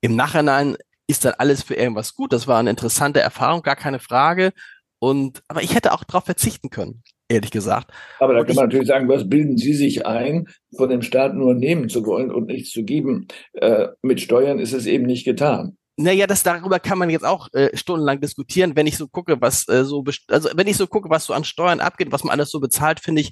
Im 0.00 0.16
Nachhinein 0.16 0.76
ist 1.06 1.24
dann 1.24 1.34
alles 1.38 1.62
für 1.62 1.74
irgendwas 1.74 2.14
gut. 2.14 2.32
Das 2.32 2.46
war 2.46 2.58
eine 2.58 2.70
interessante 2.70 3.20
Erfahrung, 3.20 3.62
gar 3.62 3.76
keine 3.76 3.98
Frage. 3.98 4.52
Und 4.98 5.42
aber 5.48 5.62
ich 5.62 5.74
hätte 5.74 5.92
auch 5.92 6.04
darauf 6.04 6.24
verzichten 6.24 6.70
können 6.70 7.02
ehrlich 7.28 7.50
gesagt. 7.50 7.90
Aber 8.18 8.34
da 8.34 8.44
kann 8.44 8.56
man 8.56 8.66
natürlich 8.66 8.86
sagen, 8.86 9.08
was 9.08 9.28
bilden 9.28 9.56
Sie 9.56 9.74
sich 9.74 10.06
ein, 10.06 10.46
von 10.76 10.88
dem 10.88 11.02
Staat 11.02 11.34
nur 11.34 11.54
nehmen 11.54 11.88
zu 11.88 12.06
wollen 12.06 12.30
und 12.30 12.46
nichts 12.46 12.70
zu 12.70 12.84
geben? 12.84 13.26
Äh, 13.52 13.88
mit 14.02 14.20
Steuern 14.20 14.58
ist 14.58 14.72
es 14.72 14.86
eben 14.86 15.06
nicht 15.06 15.24
getan. 15.24 15.76
Naja, 15.98 16.26
das 16.26 16.42
darüber 16.42 16.78
kann 16.78 16.98
man 16.98 17.08
jetzt 17.08 17.24
auch 17.24 17.48
äh, 17.54 17.74
stundenlang 17.74 18.20
diskutieren. 18.20 18.76
Wenn 18.76 18.86
ich 18.86 18.98
so 18.98 19.08
gucke, 19.08 19.40
was 19.40 19.66
äh, 19.68 19.82
so 19.82 20.04
also 20.28 20.50
wenn 20.54 20.66
ich 20.66 20.76
so 20.76 20.86
gucke, 20.86 21.08
was 21.08 21.24
so 21.24 21.32
an 21.32 21.44
Steuern 21.44 21.80
abgeht, 21.80 22.12
was 22.12 22.22
man 22.22 22.32
alles 22.32 22.50
so 22.50 22.60
bezahlt, 22.60 23.00
finde 23.00 23.22
ich, 23.22 23.30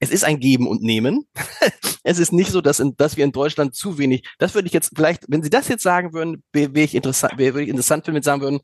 es 0.00 0.10
ist 0.10 0.24
ein 0.24 0.40
Geben 0.40 0.66
und 0.66 0.82
Nehmen. 0.82 1.26
es 2.02 2.18
ist 2.18 2.32
nicht 2.32 2.50
so, 2.50 2.60
dass, 2.60 2.80
in, 2.80 2.96
dass 2.96 3.16
wir 3.16 3.24
in 3.24 3.30
Deutschland 3.30 3.76
zu 3.76 3.96
wenig. 3.98 4.28
Das 4.38 4.54
würde 4.54 4.66
ich 4.66 4.72
jetzt 4.72 4.90
vielleicht, 4.94 5.24
wenn 5.28 5.44
Sie 5.44 5.50
das 5.50 5.68
jetzt 5.68 5.84
sagen 5.84 6.12
würden, 6.12 6.42
wäre 6.52 6.74
wär 6.74 6.82
ich 6.82 6.96
interessant, 6.96 7.38
wäre 7.38 7.54
wär 7.54 7.62
ich 7.62 7.68
interessant, 7.68 8.08
wenn 8.08 8.14
Sie 8.14 8.22
sagen 8.22 8.42
würden, 8.42 8.60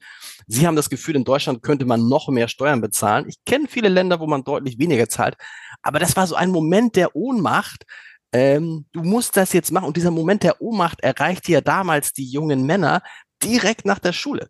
Sie 0.49 0.67
haben 0.67 0.77
das 0.77 0.91
Gefühl, 0.91 1.15
in 1.15 1.25
Deutschland 1.25 1.63
könnte 1.63 1.85
man 1.85 2.09
noch 2.09 2.29
mehr 2.29 2.49
Steuern 2.49 2.81
bezahlen. 2.81 3.29
Ich 3.29 3.45
kenne 3.45 3.69
viele 3.69 3.89
Länder, 3.89 4.19
wo 4.19 4.27
man 4.27 4.43
deutlich 4.43 4.79
weniger 4.81 5.09
zahlt, 5.09 5.37
aber 5.83 6.01
das 6.01 6.17
war 6.17 6.27
so 6.27 6.35
ein 6.35 6.51
Moment 6.51 6.97
der 6.97 7.15
Ohnmacht. 7.15 7.85
Ähm, 8.33 8.87
du 8.93 9.03
musst 9.03 9.37
das 9.37 9.53
jetzt 9.53 9.71
machen. 9.71 9.87
Und 9.87 9.97
dieser 9.97 10.11
Moment 10.11 10.43
der 10.43 10.61
Ohnmacht 10.61 11.01
erreichte 11.01 11.53
ja 11.53 11.61
damals 11.61 12.13
die 12.13 12.29
jungen 12.29 12.67
Männer, 12.67 13.03
direkt 13.43 13.85
nach 13.85 13.99
der 13.99 14.13
Schule. 14.13 14.49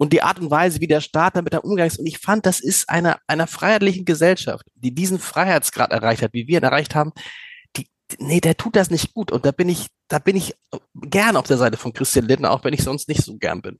und 0.00 0.14
die 0.14 0.22
Art 0.22 0.40
und 0.40 0.50
Weise, 0.50 0.80
wie 0.80 0.86
der 0.86 1.02
Staat 1.02 1.36
damit 1.36 1.54
umgegangen 1.54 1.88
ist. 1.88 1.98
Und 1.98 2.06
ich 2.06 2.16
fand, 2.18 2.46
das 2.46 2.60
ist 2.60 2.88
einer, 2.88 3.18
einer 3.26 3.46
freiheitlichen 3.46 4.06
Gesellschaft, 4.06 4.64
die 4.74 4.94
diesen 4.94 5.18
Freiheitsgrad 5.18 5.92
erreicht 5.92 6.22
hat, 6.22 6.32
wie 6.32 6.46
wir 6.48 6.58
ihn 6.58 6.64
erreicht 6.64 6.94
haben, 6.94 7.12
die, 7.76 7.86
nee, 8.18 8.40
der 8.40 8.56
tut 8.56 8.76
das 8.76 8.90
nicht 8.90 9.12
gut. 9.12 9.30
Und 9.30 9.44
da 9.44 9.52
bin 9.52 9.68
ich, 9.68 9.88
da 10.08 10.18
bin 10.18 10.36
ich 10.36 10.54
gern 10.94 11.36
auf 11.36 11.46
der 11.46 11.58
Seite 11.58 11.76
von 11.76 11.92
Christian 11.92 12.26
Lindner, 12.26 12.50
auch 12.50 12.64
wenn 12.64 12.72
ich 12.72 12.82
sonst 12.82 13.08
nicht 13.08 13.22
so 13.22 13.36
gern 13.36 13.60
bin. 13.60 13.78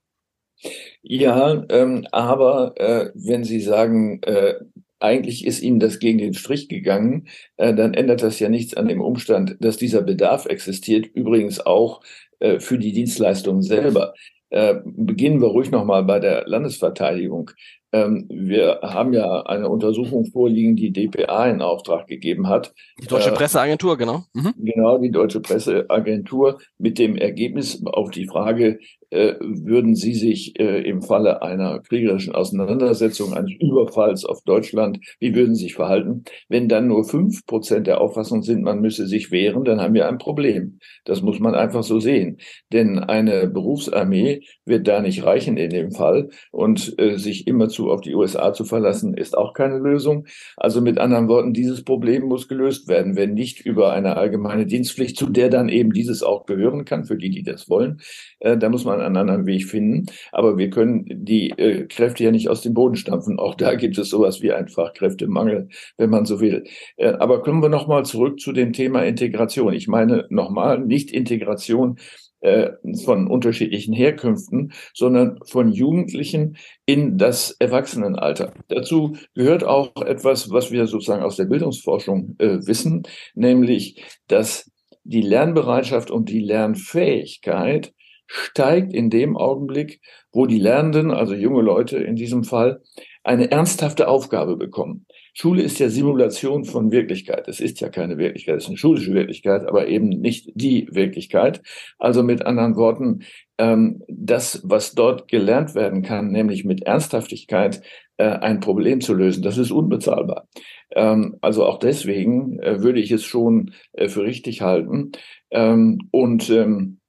Ja, 1.00 1.64
ähm, 1.70 2.06
aber 2.12 2.75
äh, 2.76 3.10
wenn 3.14 3.42
Sie 3.44 3.60
sagen, 3.60 4.22
äh, 4.25 4.56
eigentlich 4.99 5.46
ist 5.46 5.62
Ihnen 5.62 5.80
das 5.80 6.00
gegen 6.00 6.18
den 6.18 6.34
Strich 6.34 6.68
gegangen, 6.68 7.28
äh, 7.56 7.72
dann 7.75 7.94
ändert 7.94 8.22
das 8.22 8.38
ja 8.40 8.50
nichts 8.50 8.75
an 8.75 8.88
dem 8.88 9.00
Umstand, 9.00 9.56
dass 9.60 9.78
dieser 9.78 10.02
Bedarf 10.02 10.44
existiert, 10.44 11.06
übrigens 11.06 11.60
auch 11.60 12.02
äh, 12.40 12.59
für 12.59 12.78
die 12.78 12.92
Dienstleistungen 12.92 13.62
selber. 13.62 14.14
Äh, 14.50 14.80
beginnen 14.85 15.40
wir 15.40 15.49
ruhig 15.49 15.70
nochmal 15.70 16.02
bei 16.02 16.18
der 16.18 16.47
Landesverteidigung. 16.47 17.52
Ähm, 17.92 18.26
wir 18.28 18.80
haben 18.82 19.12
ja 19.12 19.42
eine 19.42 19.68
Untersuchung 19.68 20.25
vorliegen, 20.25 20.75
die 20.75 20.92
DPA 20.92 21.49
in 21.49 21.62
Auftrag 21.62 22.09
gegeben 22.09 22.49
hat. 22.49 22.73
Die 23.00 23.06
Deutsche 23.06 23.30
äh, 23.30 23.35
Presseagentur, 23.35 23.97
genau. 23.97 24.25
Mhm. 24.32 24.54
Genau, 24.59 24.99
die 24.99 25.11
Deutsche 25.11 25.40
Presseagentur 25.40 26.61
mit 26.78 26.99
dem 26.99 27.16
Ergebnis 27.16 27.80
auf 27.85 28.11
die 28.11 28.26
Frage, 28.26 28.80
würden 29.11 29.95
Sie 29.95 30.14
sich 30.14 30.59
äh, 30.59 30.83
im 30.83 31.02
Falle 31.02 31.43
einer 31.43 31.81
kriegerischen 31.81 32.35
Auseinandersetzung, 32.35 33.35
eines 33.35 33.52
Überfalls 33.61 34.25
auf 34.25 34.43
Deutschland, 34.43 34.99
wie 35.19 35.35
würden 35.35 35.55
Sie 35.55 35.64
sich 35.64 35.75
verhalten? 35.75 36.25
Wenn 36.49 36.69
dann 36.69 36.87
nur 36.87 37.05
fünf 37.05 37.45
Prozent 37.47 37.87
der 37.87 38.00
Auffassung 38.00 38.43
sind, 38.43 38.62
man 38.62 38.81
müsse 38.81 39.07
sich 39.07 39.31
wehren, 39.31 39.64
dann 39.64 39.81
haben 39.81 39.95
wir 39.95 40.09
ein 40.09 40.19
Problem. 40.19 40.79
Das 41.05 41.23
muss 41.23 41.40
man 41.40 41.55
einfach 41.55 41.83
so 41.83 41.99
sehen. 42.00 42.38
Denn 42.73 42.99
eine 42.99 43.49
Berufsarmee 43.49 44.43
wird 44.64 44.87
da 44.87 45.00
nicht 45.00 45.25
reichen 45.25 45.57
in 45.57 45.71
dem 45.71 45.90
Fall 45.90 46.29
und 46.52 46.99
äh, 46.99 47.17
sich 47.17 47.47
immerzu 47.47 47.90
auf 47.90 48.00
die 48.00 48.14
USA 48.14 48.52
zu 48.52 48.64
verlassen, 48.64 49.14
ist 49.14 49.37
auch 49.37 49.55
keine 49.55 49.79
Lösung. 49.79 50.26
Also 50.57 50.81
mit 50.81 50.99
anderen 50.99 51.29
Worten, 51.29 51.52
dieses 51.52 51.85
Problem 51.85 52.25
muss 52.25 52.49
gelöst 52.49 52.88
werden, 52.88 53.17
wenn 53.17 53.35
nicht 53.35 53.64
über 53.67 53.93
eine 53.93 54.17
allgemeine 54.17 54.67
Dienstpflicht, 54.67 55.17
zu 55.17 55.26
der 55.26 55.49
dann 55.49 55.69
eben 55.69 55.93
dieses 55.93 56.23
auch 56.23 56.47
gehören 56.47 56.85
kann, 56.85 57.05
für 57.05 57.17
die, 57.17 57.31
die 57.31 57.43
das 57.43 57.69
wollen. 57.69 58.00
Äh, 58.38 58.57
da 58.57 58.69
muss 58.69 58.85
man 59.00 59.07
einen 59.07 59.16
anderen 59.16 59.47
Weg 59.47 59.66
finden. 59.66 60.07
Aber 60.33 60.59
wir 60.59 60.71
können 60.71 61.04
die 61.09 61.50
äh, 61.50 61.87
Kräfte 61.87 62.25
ja 62.25 62.30
nicht 62.30 62.49
aus 62.49 62.62
dem 62.62 62.75
Boden 62.75 62.97
stampfen. 62.97 63.38
Auch 63.38 63.54
da 63.54 63.75
gibt 63.75 63.99
es 63.99 64.11
sowas 64.11 64.42
wie 64.42 64.52
einen 64.52 64.69
Fachkräftemangel, 64.69 65.69
wenn 65.97 66.11
man 66.11 66.25
so 66.25 66.40
will. 66.40 66.64
Äh, 66.97 67.12
aber 67.12 67.42
kommen 67.42 67.62
wir 67.62 67.69
nochmal 67.69 68.04
zurück 68.04 68.40
zu 68.40 68.52
dem 68.52 68.73
Thema 68.73 69.04
Integration. 69.04 69.73
Ich 69.73 69.88
meine 69.88 70.26
nochmal 70.30 70.78
nicht 70.78 71.11
Integration 71.11 71.97
äh, 72.40 72.71
von 73.04 73.26
unterschiedlichen 73.26 73.92
Herkünften, 73.92 74.73
sondern 74.95 75.38
von 75.45 75.73
Jugendlichen 75.73 76.57
in 76.87 77.19
das 77.19 77.54
Erwachsenenalter. 77.59 78.54
Dazu 78.69 79.16
gehört 79.35 79.62
auch 79.62 79.95
etwas, 80.02 80.50
was 80.50 80.73
wir 80.73 80.87
sozusagen 80.87 81.23
aus 81.23 81.37
der 81.37 81.45
Bildungsforschung 81.45 82.37
äh, 82.38 82.59
wissen, 82.66 83.02
nämlich, 83.35 84.02
dass 84.26 84.71
die 85.04 85.23
Lernbereitschaft 85.23 86.11
und 86.11 86.28
die 86.30 86.40
Lernfähigkeit 86.40 87.92
steigt 88.30 88.92
in 88.92 89.10
dem 89.10 89.37
Augenblick, 89.37 90.00
wo 90.32 90.46
die 90.46 90.60
Lernenden, 90.60 91.10
also 91.10 91.34
junge 91.34 91.62
Leute 91.62 91.99
in 91.99 92.14
diesem 92.14 92.44
Fall, 92.44 92.80
eine 93.25 93.50
ernsthafte 93.50 94.08
Aufgabe 94.08 94.56
bekommen. 94.56 95.06
Schule 95.34 95.62
ist 95.62 95.78
ja 95.78 95.88
Simulation 95.88 96.64
von 96.64 96.90
Wirklichkeit. 96.90 97.49
Es 97.49 97.60
ist 97.60 97.80
ja 97.80 97.88
keine 97.88 98.18
Wirklichkeit, 98.18 98.56
es 98.56 98.64
ist 98.64 98.68
eine 98.68 98.78
schulische 98.78 99.12
Wirklichkeit, 99.12 99.66
aber 99.66 99.88
eben 99.88 100.08
nicht 100.08 100.50
die 100.54 100.88
Wirklichkeit. 100.90 101.60
Also 101.99 102.22
mit 102.22 102.46
anderen 102.46 102.76
Worten, 102.76 103.20
ähm, 103.58 104.02
das, 104.08 104.62
was 104.64 104.94
dort 104.94 105.28
gelernt 105.28 105.75
werden 105.75 106.02
kann, 106.02 106.30
nämlich 106.30 106.64
mit 106.64 106.84
Ernsthaftigkeit 106.84 107.82
äh, 108.16 108.25
ein 108.25 108.60
Problem 108.60 109.00
zu 109.00 109.14
lösen, 109.14 109.42
das 109.42 109.58
ist 109.58 109.70
unbezahlbar. 109.70 110.49
Ähm, 110.92 111.37
also 111.40 111.64
auch 111.64 111.78
deswegen 111.78 112.58
äh, 112.60 112.82
würde 112.82 113.00
ich 113.00 113.10
es 113.10 113.25
schon 113.25 113.72
äh, 113.92 114.08
für 114.08 114.22
richtig 114.22 114.62
halten. 114.62 115.12
Ähm, 115.50 115.99
und 116.10 116.49
ähm, 116.50 117.00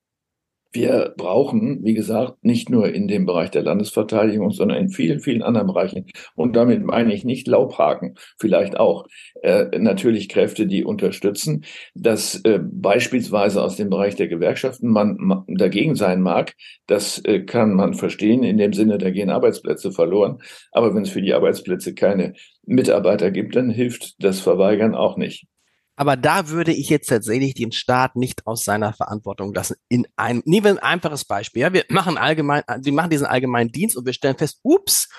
wir 0.74 1.14
brauchen, 1.18 1.84
wie 1.84 1.94
gesagt, 1.94 2.44
nicht 2.44 2.70
nur 2.70 2.94
in 2.94 3.08
dem 3.08 3.26
Bereich 3.26 3.52
der 3.52 3.64
Landesverteidigung, 3.64 4.52
sondern 4.52 4.78
in 4.78 4.90
vielen, 4.90 5.20
vielen 5.20 5.42
anderen 5.42 5.68
Bereichen. 5.68 6.06
Und 6.36 6.56
damit 6.56 6.84
meine 6.84 7.14
ich 7.14 7.26
nicht 7.26 7.48
Laubhaken, 7.48 8.16
vielleicht 8.40 8.78
auch 8.78 9.06
äh, 9.42 9.66
natürlich 9.78 10.30
Kräfte, 10.30 10.68
die 10.68 10.86
unterstützen, 10.86 11.66
dass 11.94 12.36
äh, 12.44 12.60
beispielsweise 12.62 13.62
aus 13.62 13.76
dem 13.76 13.90
Bereich 13.90 14.16
der 14.16 14.28
Gewerkschaften 14.28 14.90
man, 14.90 15.18
man 15.20 15.44
dagegen 15.48 15.96
sein 15.96 16.22
mag. 16.22 16.56
Das 16.88 17.20
äh, 17.26 17.42
kann 17.42 17.74
man 17.74 17.94
verstehen 17.94 18.44
in 18.44 18.58
dem 18.58 18.74
Sinne, 18.74 18.98
da 18.98 19.10
gehen 19.10 19.30
Arbeitsplätze 19.30 19.92
verloren. 19.92 20.40
Aber 20.72 20.96
wenn 20.96 21.04
es 21.04 21.10
für 21.10 21.22
die 21.22 21.34
Arbeitsplätze 21.34 21.94
keine 21.94 22.34
Mitarbeiter 22.66 23.32
gibt, 23.32 23.56
dann 23.56 23.70
hilft 23.70 24.24
das 24.24 24.40
Verweigern 24.40 24.96
auch 24.96 25.18
nicht. 25.18 25.48
Aber 26.02 26.18
da 26.18 26.50
würde 26.50 26.74
ich 26.74 26.90
jetzt 26.90 27.10
tatsächlich 27.10 27.54
den 27.54 27.72
Staat 27.72 28.16
nicht 28.16 28.48
aus 28.48 28.66
seiner 28.66 28.92
Verantwortung 28.92 29.54
lassen. 29.54 29.76
In 29.88 30.08
einem, 30.16 30.42
nehmen 30.46 30.64
wir 30.64 30.72
ein 30.72 30.80
einfaches 30.80 31.26
Beispiel. 31.26 31.62
Ja, 31.62 31.74
wir 31.74 31.86
machen 31.90 32.18
allgemein, 32.18 32.64
wir 32.82 32.92
machen 32.92 33.12
diesen 33.12 33.28
allgemeinen 33.28 33.72
Dienst 33.72 33.96
und 33.96 34.08
wir 34.08 34.14
stellen 34.14 34.36
fest, 34.36 34.62
ups, 34.64 35.10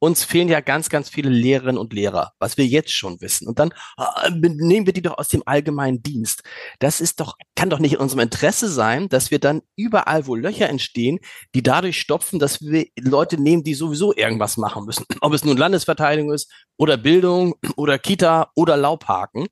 uns 0.00 0.24
fehlen 0.24 0.48
ja 0.48 0.58
ganz, 0.58 0.88
ganz 0.88 1.08
viele 1.08 1.30
Lehrerinnen 1.30 1.78
und 1.78 1.92
Lehrer, 1.92 2.32
was 2.40 2.56
wir 2.56 2.66
jetzt 2.66 2.90
schon 2.92 3.20
wissen. 3.20 3.46
Und 3.46 3.60
dann 3.60 3.72
äh, 3.96 4.30
nehmen 4.32 4.84
wir 4.84 4.92
die 4.92 5.02
doch 5.02 5.16
aus 5.16 5.28
dem 5.28 5.44
allgemeinen 5.46 6.02
Dienst. 6.02 6.42
Das 6.80 7.00
ist 7.00 7.20
doch, 7.20 7.36
kann 7.54 7.70
doch 7.70 7.78
nicht 7.78 7.92
in 7.92 8.00
unserem 8.00 8.22
Interesse 8.22 8.66
sein, 8.66 9.08
dass 9.08 9.30
wir 9.30 9.38
dann 9.38 9.62
überall, 9.76 10.26
wo 10.26 10.34
Löcher 10.34 10.68
entstehen, 10.68 11.20
die 11.54 11.62
dadurch 11.62 12.00
stopfen, 12.00 12.40
dass 12.40 12.60
wir 12.60 12.86
Leute 12.98 13.40
nehmen, 13.40 13.62
die 13.62 13.74
sowieso 13.74 14.12
irgendwas 14.12 14.56
machen 14.56 14.86
müssen. 14.86 15.06
Ob 15.20 15.34
es 15.34 15.44
nun 15.44 15.56
Landesverteidigung 15.56 16.32
ist 16.32 16.50
oder 16.76 16.96
Bildung 16.96 17.54
oder 17.76 17.96
Kita 18.00 18.50
oder 18.56 18.76
Laubhaken 18.76 19.46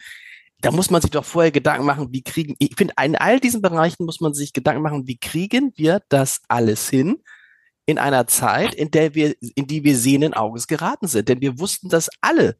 da 0.60 0.70
muss 0.70 0.90
man 0.90 1.00
sich 1.00 1.10
doch 1.10 1.24
vorher 1.24 1.50
Gedanken 1.50 1.86
machen, 1.86 2.08
wie 2.12 2.22
kriegen, 2.22 2.54
ich 2.58 2.74
finde, 2.76 2.94
in 3.02 3.16
all 3.16 3.40
diesen 3.40 3.62
Bereichen 3.62 4.04
muss 4.04 4.20
man 4.20 4.34
sich 4.34 4.52
Gedanken 4.52 4.82
machen, 4.82 5.06
wie 5.06 5.18
kriegen 5.18 5.72
wir 5.76 6.02
das 6.08 6.40
alles 6.48 6.88
hin 6.88 7.22
in 7.86 7.98
einer 7.98 8.26
Zeit, 8.26 8.74
in 8.74 8.90
der 8.90 9.14
wir, 9.14 9.34
in 9.54 9.66
die 9.66 9.84
wir 9.84 9.96
sehenden 9.96 10.34
Auges 10.34 10.66
geraten 10.66 11.06
sind. 11.06 11.28
Denn 11.28 11.40
wir 11.40 11.58
wussten 11.58 11.88
das 11.88 12.08
alle 12.20 12.56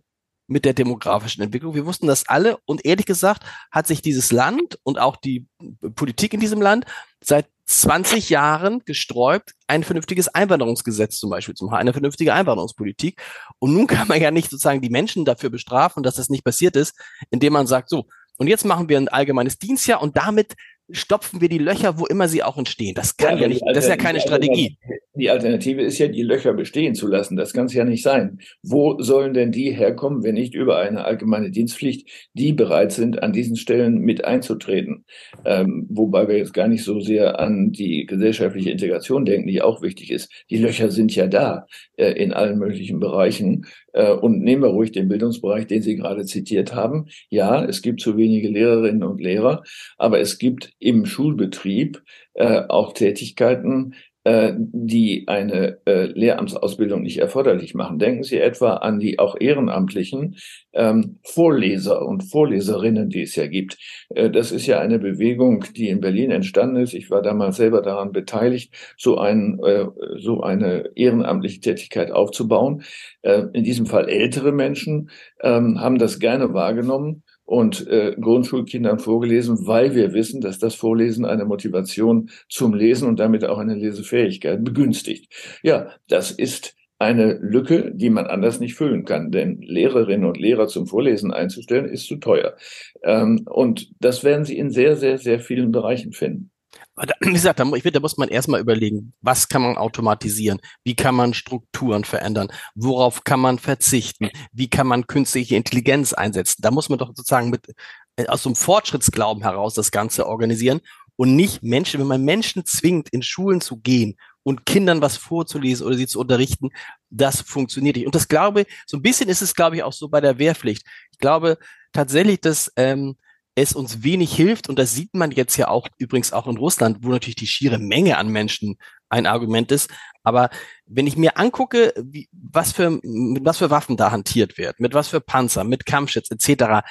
mit 0.47 0.65
der 0.65 0.75
demografischen 0.75 1.43
Entwicklung. 1.43 1.75
Wir 1.75 1.87
wussten 1.87 2.09
das 2.09 2.27
alle 2.27 2.59
und 2.65 2.85
ehrlich 2.85 3.07
gesagt 3.07 3.45
hat 3.71 3.87
sich 3.87 4.03
dieses 4.03 4.33
Land 4.33 4.79
und 4.83 4.99
auch 4.99 5.17
die 5.17 5.47
Politik 5.95 6.35
in 6.35 6.41
diesem 6.41 6.61
Land 6.61 6.87
seit 7.23 7.47
20 7.71 8.31
Jahren 8.31 8.83
gesträubt, 8.85 9.53
ein 9.69 9.85
vernünftiges 9.85 10.27
Einwanderungsgesetz 10.29 11.19
zum 11.19 11.31
Beispiel 11.31 11.55
zu 11.55 11.67
machen, 11.67 11.77
eine 11.77 11.93
vernünftige 11.93 12.35
Einwanderungspolitik. 12.35 13.23
Und 13.61 13.73
nun 13.73 13.87
kann 13.87 14.09
man 14.09 14.21
ja 14.21 14.33
nicht 14.33 14.51
sozusagen 14.51 14.81
die 14.81 14.91
Menschen 14.91 15.25
dafür 15.25 15.51
bestrafen, 15.51 16.03
dass 16.03 16.17
das 16.17 16.31
nicht 16.31 16.45
passiert 16.45 16.75
ist, 16.75 16.95
indem 17.31 17.53
man 17.53 17.69
sagt, 17.69 17.89
so, 17.89 18.07
und 18.39 18.49
jetzt 18.49 18.65
machen 18.65 18.89
wir 18.89 18.97
ein 18.97 19.09
allgemeines 19.09 19.59
Dienstjahr 19.59 20.03
und 20.03 20.17
damit 20.17 20.55
stopfen 20.93 21.41
wir 21.41 21.49
die 21.49 21.59
Löcher, 21.59 21.99
wo 21.99 22.07
immer 22.07 22.29
sie 22.29 22.43
auch 22.43 22.59
entstehen. 22.59 22.95
Das 22.95 23.17
kann 23.17 23.37
ja, 23.37 23.43
ja 23.43 23.49
nicht, 23.49 23.63
das 23.67 23.85
ist 23.85 23.91
ja 23.91 23.97
keine 23.97 24.21
Strategie. 24.21 24.77
Die 25.15 25.31
Alternative 25.31 25.83
ist 25.83 25.99
ja, 25.99 26.09
die 26.09 26.23
Löcher 26.23 26.55
bestehen 26.55 26.95
zu 26.95 27.07
lassen. 27.07 27.37
Das 27.37 27.53
kann 27.53 27.67
es 27.67 27.75
ja 27.75 27.85
nicht 27.85 28.03
sein. 28.03 28.39
Wo 28.63 29.01
sollen 29.03 29.35
denn 29.35 29.53
die 29.53 29.71
herkommen, 29.73 30.23
wenn 30.23 30.35
nicht 30.35 30.55
über 30.55 30.79
eine 30.79 31.05
allgemeine 31.05 31.51
Dienstpflicht, 31.51 32.09
die 32.35 32.53
bereit 32.53 32.93
sind, 32.93 33.23
an 33.23 33.33
diesen 33.33 33.57
Stellen 33.57 33.99
mit 33.99 34.25
einzutreten? 34.25 35.05
Ähm, 35.45 35.87
wobei 35.91 36.29
wir 36.29 36.39
jetzt 36.39 36.55
gar 36.55 36.69
nicht 36.69 36.85
so 36.85 37.01
sehr 37.01 37.41
an 37.41 37.73
die 37.73 38.07
gesellschaftliche 38.07 38.71
Integration 38.71 39.25
denken, 39.25 39.49
die 39.49 39.63
auch 39.63 39.83
wichtig 39.83 40.11
ist. 40.11 40.33
Die 40.49 40.59
Löcher 40.59 40.91
sind 40.91 41.15
ja 41.15 41.27
da 41.27 41.67
äh, 41.97 42.13
in 42.13 42.33
allen 42.33 42.59
möglichen 42.59 43.01
Bereichen. 43.01 43.67
Äh, 43.93 44.13
und 44.13 44.41
nehmen 44.41 44.63
wir 44.63 44.71
ruhig 44.71 44.93
den 44.93 45.09
Bildungsbereich, 45.09 45.67
den 45.67 45.83
Sie 45.83 45.97
gerade 45.97 46.25
zitiert 46.25 46.75
haben. 46.75 47.07
Ja, 47.29 47.65
es 47.65 47.83
gibt 47.83 48.01
zu 48.01 48.17
wenige 48.17 48.49
Lehrerinnen 48.49 49.03
und 49.03 49.21
Lehrer, 49.21 49.63
aber 49.99 50.21
es 50.21 50.39
gibt 50.39 50.73
im 50.79 51.07
Schulbetrieb 51.07 52.03
äh, 52.35 52.63
auch 52.69 52.93
Tätigkeiten, 52.93 53.95
äh, 54.25 54.53
die 54.57 55.25
eine 55.29 55.79
äh, 55.87 56.05
Lehramtsausbildung 56.05 57.03
nicht 57.03 57.19
erforderlich 57.19 57.75
machen. 57.75 57.99
Denken 57.99 58.23
Sie 58.23 58.39
etwa 58.39 58.75
an 58.75 58.99
die 58.99 59.19
auch 59.19 59.37
ehrenamtlichen 59.39 60.37
ähm, 60.73 61.19
Vorleser 61.25 62.07
und 62.07 62.25
Vorleserinnen, 62.25 63.09
die 63.09 63.23
es 63.23 63.37
ja 63.37 63.47
gibt. 63.47 63.79
Äh, 64.11 64.31
das 64.31 64.53
ist 64.53 64.67
ja 64.67 64.79
eine 64.81 64.99
Bewegung, 64.99 65.65
die 65.75 65.89
in 65.89 66.01
Berlin 66.01 66.31
entstanden 66.31 66.77
ist. 66.77 66.95
Ich 66.95 67.11
war 67.11 67.23
damals 67.23 67.57
selber 67.57 67.81
daran 67.81 68.13
beteiligt, 68.13 68.75
so, 68.99 69.19
ein, 69.19 69.59
äh, 69.65 69.87
so 70.19 70.43
eine 70.43 70.91
ehrenamtliche 70.95 71.61
Tätigkeit 71.61 72.11
aufzubauen. 72.11 72.83
Äh, 73.23 73.45
in 73.53 73.65
diesem 73.65 73.87
Fall 73.87 74.09
ältere 74.09 74.53
Menschen 74.53 75.11
ähm, 75.43 75.81
haben 75.81 75.99
das 75.99 76.19
gerne 76.19 76.53
wahrgenommen 76.53 77.23
und 77.51 77.89
äh, 77.89 78.15
Grundschulkindern 78.21 79.01
vorgelesen, 79.01 79.67
weil 79.67 79.97
wir 79.97 80.13
wissen, 80.13 80.41
dass 80.41 80.61
das 80.61 80.77
Vorlesen 80.77 81.25
eine 81.25 81.45
Motivation 81.45 82.31
zum 82.49 82.75
Lesen 82.75 83.09
und 83.09 83.19
damit 83.19 83.45
auch 83.45 83.59
eine 83.59 83.75
Lesefähigkeit 83.75 84.63
begünstigt. 84.63 85.33
Ja, 85.65 85.89
das 86.07 86.31
ist 86.31 86.77
eine 87.01 87.41
Lücke, 87.43 87.91
die 87.93 88.09
man 88.09 88.27
anders 88.27 88.61
nicht 88.61 88.75
füllen 88.75 89.05
kann, 89.05 89.33
denn 89.33 89.63
Lehrerinnen 89.63 90.29
und 90.29 90.39
Lehrer 90.39 90.69
zum 90.69 90.87
Vorlesen 90.87 91.33
einzustellen, 91.33 91.87
ist 91.87 92.07
zu 92.07 92.19
teuer. 92.19 92.55
Ähm, 93.03 93.41
und 93.47 93.91
das 93.99 94.23
werden 94.23 94.45
Sie 94.45 94.57
in 94.57 94.71
sehr, 94.71 94.95
sehr, 94.95 95.19
sehr 95.19 95.41
vielen 95.41 95.73
Bereichen 95.73 96.13
finden. 96.13 96.53
wie 97.21 97.33
gesagt, 97.33 97.61
ich 97.61 97.83
finde, 97.83 97.93
da 97.93 98.01
muss 98.01 98.17
man 98.17 98.29
erstmal 98.29 98.61
überlegen, 98.61 99.13
was 99.21 99.49
kann 99.49 99.63
man 99.63 99.77
automatisieren? 99.77 100.61
Wie 100.85 100.95
kann 100.95 101.15
man 101.15 101.35
Strukturen 101.35 102.05
verändern? 102.05 102.49
Worauf 102.75 103.25
kann 103.25 103.41
man 103.41 103.59
verzichten? 103.59 104.31
Wie 104.53 104.69
kann 104.69 104.87
man 104.87 105.07
künstliche 105.07 105.57
Intelligenz 105.57 106.13
einsetzen? 106.13 106.63
Da 106.63 106.71
muss 106.71 106.89
man 106.89 106.99
doch 106.99 107.09
sozusagen 107.09 107.51
mit, 107.51 107.69
äh, 108.17 108.27
aus 108.27 108.43
so 108.43 108.51
einem 108.51 108.57
Fortschrittsglauben 108.57 109.43
heraus 109.43 109.75
das 109.75 109.91
Ganze 109.91 110.27
organisieren 110.27 110.81
und 111.17 111.37
nicht 111.37 111.63
Menschen, 111.63 112.01
wenn 112.01 112.07
man 112.07 112.25
Menschen 112.25 112.65
zwingt, 112.65 113.11
in 113.11 113.23
Schulen 113.23 113.61
zu 113.61 113.77
gehen 113.77 114.17
und 114.43 114.65
Kindern 114.65 115.03
was 115.03 115.17
vorzulesen 115.17 115.87
oder 115.87 115.97
sie 115.97 116.07
zu 116.07 116.19
unterrichten, 116.19 116.71
das 117.11 117.41
funktioniert 117.43 117.97
nicht. 117.97 118.07
Und 118.07 118.15
das 118.15 118.29
glaube, 118.29 118.65
so 118.87 118.97
ein 118.97 119.03
bisschen 119.03 119.29
ist 119.29 119.43
es, 119.43 119.55
glaube 119.55 119.77
ich, 119.77 119.83
auch 119.83 119.93
so 119.93 120.09
bei 120.09 120.21
der 120.21 120.39
Wehrpflicht. 120.39 120.87
Ich 121.13 121.19
glaube 121.19 121.59
tatsächlich, 121.93 122.41
dass 122.41 122.73
ähm, 122.77 123.17
es 123.55 123.73
uns 123.73 124.03
wenig 124.03 124.35
hilft. 124.35 124.69
Und 124.69 124.79
das 124.79 124.95
sieht 124.95 125.15
man 125.15 125.31
jetzt 125.31 125.57
ja 125.57 125.69
auch 125.69 125.89
übrigens 125.99 126.33
auch 126.33 126.47
in 126.47 126.57
Russland, 126.57 126.99
wo 127.03 127.09
natürlich 127.09 127.37
die 127.37 127.47
schiere 127.47 127.79
Menge 127.79 128.19
an 128.19 128.29
Menschen 128.29 128.77
ein 129.09 129.27
Argument 129.27 129.71
ist. 129.73 129.91
Aber 130.23 130.51
wenn 130.87 131.07
ich 131.07 131.17
mir 131.17 131.37
angucke, 131.37 131.93
wie, 131.97 132.29
was 132.33 132.73
für, 132.73 133.01
mit 133.03 133.45
was 133.45 133.59
für 133.59 133.71
Waffen 133.71 133.97
da 133.97 134.11
hantiert 134.11 134.59
wird, 134.59 134.81
mit 134.81 134.95
was 134.95 135.09
für 135.09 135.21
Panzer, 135.21 135.65
mit 135.65 135.87
Kampfschutz 135.87 136.31
etc., 136.31 136.87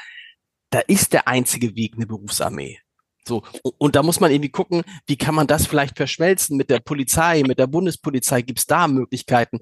da 0.71 0.79
ist 0.87 1.13
der 1.13 1.27
einzige 1.27 1.75
Weg 1.75 1.95
eine 1.95 2.05
Berufsarmee. 2.05 2.79
So, 3.27 3.43
und 3.77 3.95
da 3.95 4.03
muss 4.03 4.19
man 4.19 4.31
irgendwie 4.31 4.49
gucken, 4.49 4.83
wie 5.07 5.17
kann 5.17 5.35
man 5.35 5.47
das 5.47 5.67
vielleicht 5.67 5.97
verschmelzen 5.97 6.57
mit 6.57 6.69
der 6.69 6.79
Polizei, 6.79 7.43
mit 7.45 7.59
der 7.59 7.67
Bundespolizei, 7.67 8.41
gibt 8.41 8.59
es 8.59 8.65
da 8.65 8.87
Möglichkeiten? 8.87 9.59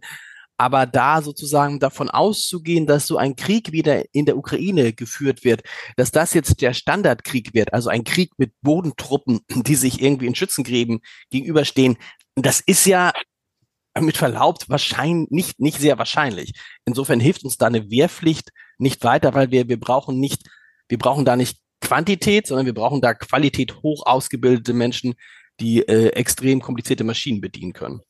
Aber 0.58 0.86
da 0.86 1.22
sozusagen 1.22 1.80
davon 1.80 2.10
auszugehen, 2.10 2.88
dass 2.88 3.06
so 3.06 3.18
ein 3.18 3.36
Krieg 3.36 3.72
wieder 3.72 4.04
in 4.14 4.26
der 4.26 4.38
Ukraine 4.38 4.92
geführt 4.94 5.44
wird, 5.44 5.62
dass 5.96 6.12
das 6.12 6.34
jetzt 6.34 6.62
der 6.62 6.74
Standardkrieg 6.74 7.54
wird, 7.54 7.74
also 7.74 7.90
ein 7.90 8.04
Krieg 8.04 8.32
mit 8.38 8.54
Bodentruppen, 8.62 9.42
die 9.50 9.76
sich 9.76 10.02
irgendwie 10.02 10.26
in 10.26 10.36
Schützengräben 10.36 11.00
gegenüberstehen, 11.30 11.98
das 12.36 12.60
ist 12.60 12.86
ja 12.86 13.12
mit 14.00 14.18
Verlaub 14.18 14.58
wahrscheinlich 14.68 15.30
nicht, 15.32 15.60
nicht 15.60 15.80
sehr 15.80 15.98
wahrscheinlich. 15.98 16.54
Insofern 16.86 17.20
hilft 17.20 17.44
uns 17.44 17.58
da 17.58 17.68
eine 17.68 17.90
Wehrpflicht 17.90 18.52
nicht 18.78 19.04
weiter, 19.04 19.34
weil 19.34 19.52
wir, 19.52 19.68
wir 19.68 19.80
brauchen 19.80 20.20
nicht, 20.20 20.44
wir 20.88 20.98
brauchen 20.98 21.26
da 21.26 21.36
nicht 21.36 21.58
Quantität, 21.82 22.48
sondern 22.48 22.66
wir 22.66 22.74
brauchen 22.74 23.02
da 23.02 23.14
Qualität 23.14 23.82
hoch 23.82 24.06
ausgebildete 24.06 24.74
Menschen, 24.74 25.16
die 25.60 25.82
äh, 25.82 26.10
extrem 26.10 26.62
komplizierte 26.62 27.04
Maschinen 27.04 27.42
bedienen 27.42 27.74
können. 27.74 28.02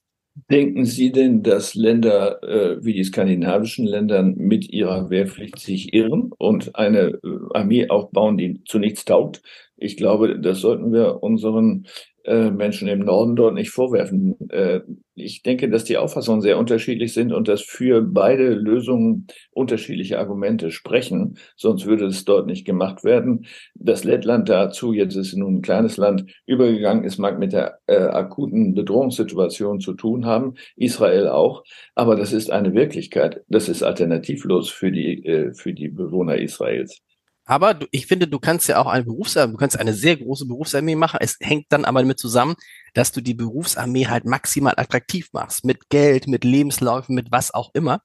Denken 0.51 0.85
Sie 0.85 1.11
denn, 1.11 1.41
dass 1.41 1.73
Länder 1.73 2.43
äh, 2.43 2.85
wie 2.85 2.93
die 2.93 3.03
skandinavischen 3.03 3.87
Länder 3.87 4.21
mit 4.21 4.71
ihrer 4.71 5.09
Wehrpflicht 5.09 5.57
sich 5.57 5.93
irren 5.95 6.31
und 6.37 6.75
eine 6.75 7.07
äh, 7.07 7.19
Armee 7.55 7.89
aufbauen, 7.89 8.37
die 8.37 8.63
zu 8.65 8.77
nichts 8.77 9.03
taugt? 9.03 9.41
Ich 9.77 9.97
glaube, 9.97 10.39
das 10.39 10.61
sollten 10.61 10.93
wir 10.93 11.23
unseren 11.23 11.87
äh, 12.27 12.51
Menschen 12.51 12.87
im 12.89 12.99
Norden 12.99 13.35
dort 13.35 13.53
nicht 13.53 13.71
vorwerfen. 13.71 14.35
Äh, 14.49 14.81
ich 15.15 15.41
denke, 15.43 15.69
dass 15.69 15.85
die 15.85 15.97
Auffassungen 15.97 16.41
sehr 16.41 16.57
unterschiedlich 16.57 17.13
sind 17.13 17.31
und 17.31 17.47
dass 17.47 17.61
für 17.61 18.01
beide 18.01 18.49
Lösungen 18.49 19.27
unterschiedliche 19.51 20.19
Argumente 20.19 20.69
sprechen. 20.71 21.37
Sonst 21.55 21.85
würde 21.85 22.05
es 22.05 22.25
dort 22.25 22.45
nicht 22.45 22.65
gemacht 22.65 23.03
werden. 23.03 23.45
Dass 23.75 24.03
Lettland 24.03 24.49
dazu, 24.49 24.91
jetzt 24.93 25.15
ist 25.15 25.35
nun 25.35 25.55
ein 25.55 25.61
kleines 25.61 25.95
Land, 25.97 26.25
übergegangen 26.45 27.05
ist, 27.05 27.17
mag 27.17 27.39
mit 27.39 27.53
der 27.53 27.79
äh, 27.87 27.95
akuten 27.95 28.75
Bedrohungssituation 28.75 29.79
zu 29.79 29.93
tun 29.93 30.25
haben. 30.25 30.55
Israel 30.75 31.29
auch. 31.29 31.63
Aber 31.95 32.15
das 32.17 32.33
ist 32.33 32.51
eine 32.51 32.73
Wirklichkeit. 32.73 33.41
Das 33.47 33.69
ist 33.69 33.83
alternativlos 33.83 34.69
für 34.69 34.91
die, 34.91 35.25
äh, 35.25 35.53
für 35.53 35.73
die 35.73 35.87
Bewohner 35.87 36.37
Israels. 36.37 37.01
Aber 37.49 37.73
du, 37.73 37.87
ich 37.91 38.07
finde, 38.07 38.27
du 38.27 38.39
kannst 38.39 38.67
ja 38.67 38.77
auch 38.77 38.87
eine 38.87 39.05
Berufsarmee, 39.05 39.53
du 39.53 39.57
kannst 39.57 39.79
eine 39.79 39.93
sehr 39.93 40.17
große 40.17 40.45
Berufsarmee 40.45 40.95
machen. 40.95 41.19
Es 41.21 41.37
hängt 41.39 41.67
dann 41.69 41.85
aber 41.85 42.01
damit 42.01 42.19
zusammen, 42.19 42.55
dass 42.93 43.13
du 43.13 43.21
die 43.21 43.33
Berufsarmee 43.33 44.07
halt 44.07 44.25
maximal 44.25 44.73
attraktiv 44.75 45.29
machst. 45.31 45.63
Mit 45.63 45.89
Geld, 45.89 46.27
mit 46.27 46.43
Lebensläufen, 46.43 47.15
mit 47.15 47.31
was 47.31 47.53
auch 47.53 47.71
immer. 47.73 48.01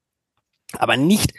Aber 0.74 0.96
nicht, 0.96 1.34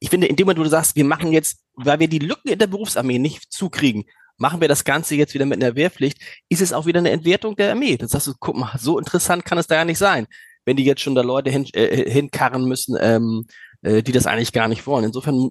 ich 0.00 0.10
finde, 0.10 0.26
in 0.26 0.34
dem 0.34 0.46
Moment, 0.46 0.58
wo 0.58 0.64
du 0.64 0.68
sagst, 0.68 0.96
wir 0.96 1.04
machen 1.04 1.30
jetzt, 1.30 1.60
weil 1.74 2.00
wir 2.00 2.08
die 2.08 2.18
Lücken 2.18 2.48
in 2.48 2.58
der 2.58 2.66
Berufsarmee 2.66 3.20
nicht 3.20 3.52
zukriegen, 3.52 4.04
machen 4.36 4.60
wir 4.60 4.68
das 4.68 4.82
Ganze 4.82 5.14
jetzt 5.14 5.32
wieder 5.34 5.46
mit 5.46 5.62
einer 5.62 5.76
Wehrpflicht, 5.76 6.18
ist 6.48 6.60
es 6.60 6.72
auch 6.72 6.86
wieder 6.86 6.98
eine 6.98 7.10
Entwertung 7.10 7.54
der 7.54 7.70
Armee. 7.70 7.96
Das 7.96 8.10
sagst 8.10 8.26
du, 8.26 8.34
guck 8.38 8.56
mal, 8.56 8.76
so 8.78 8.98
interessant 8.98 9.44
kann 9.44 9.58
es 9.58 9.68
da 9.68 9.76
ja 9.76 9.84
nicht 9.84 9.98
sein, 9.98 10.26
wenn 10.64 10.76
die 10.76 10.84
jetzt 10.84 11.02
schon 11.02 11.14
da 11.14 11.22
Leute 11.22 11.50
hin, 11.50 11.66
äh, 11.72 12.10
hinkarren 12.10 12.64
müssen, 12.64 12.96
ähm, 13.00 13.46
äh, 13.84 14.02
die 14.02 14.12
das 14.12 14.26
eigentlich 14.26 14.52
gar 14.52 14.66
nicht 14.68 14.86
wollen. 14.86 15.04
Insofern, 15.04 15.50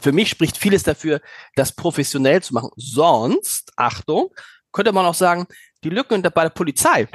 für 0.00 0.12
mich 0.12 0.30
spricht 0.30 0.56
vieles 0.56 0.82
dafür, 0.82 1.20
das 1.54 1.72
professionell 1.72 2.42
zu 2.42 2.54
machen. 2.54 2.70
Sonst, 2.76 3.72
Achtung, 3.76 4.34
könnte 4.72 4.92
man 4.92 5.04
auch 5.06 5.14
sagen, 5.14 5.46
die 5.84 5.90
Lücken 5.90 6.22
bei 6.22 6.42
der 6.42 6.50
Polizei, 6.50 7.06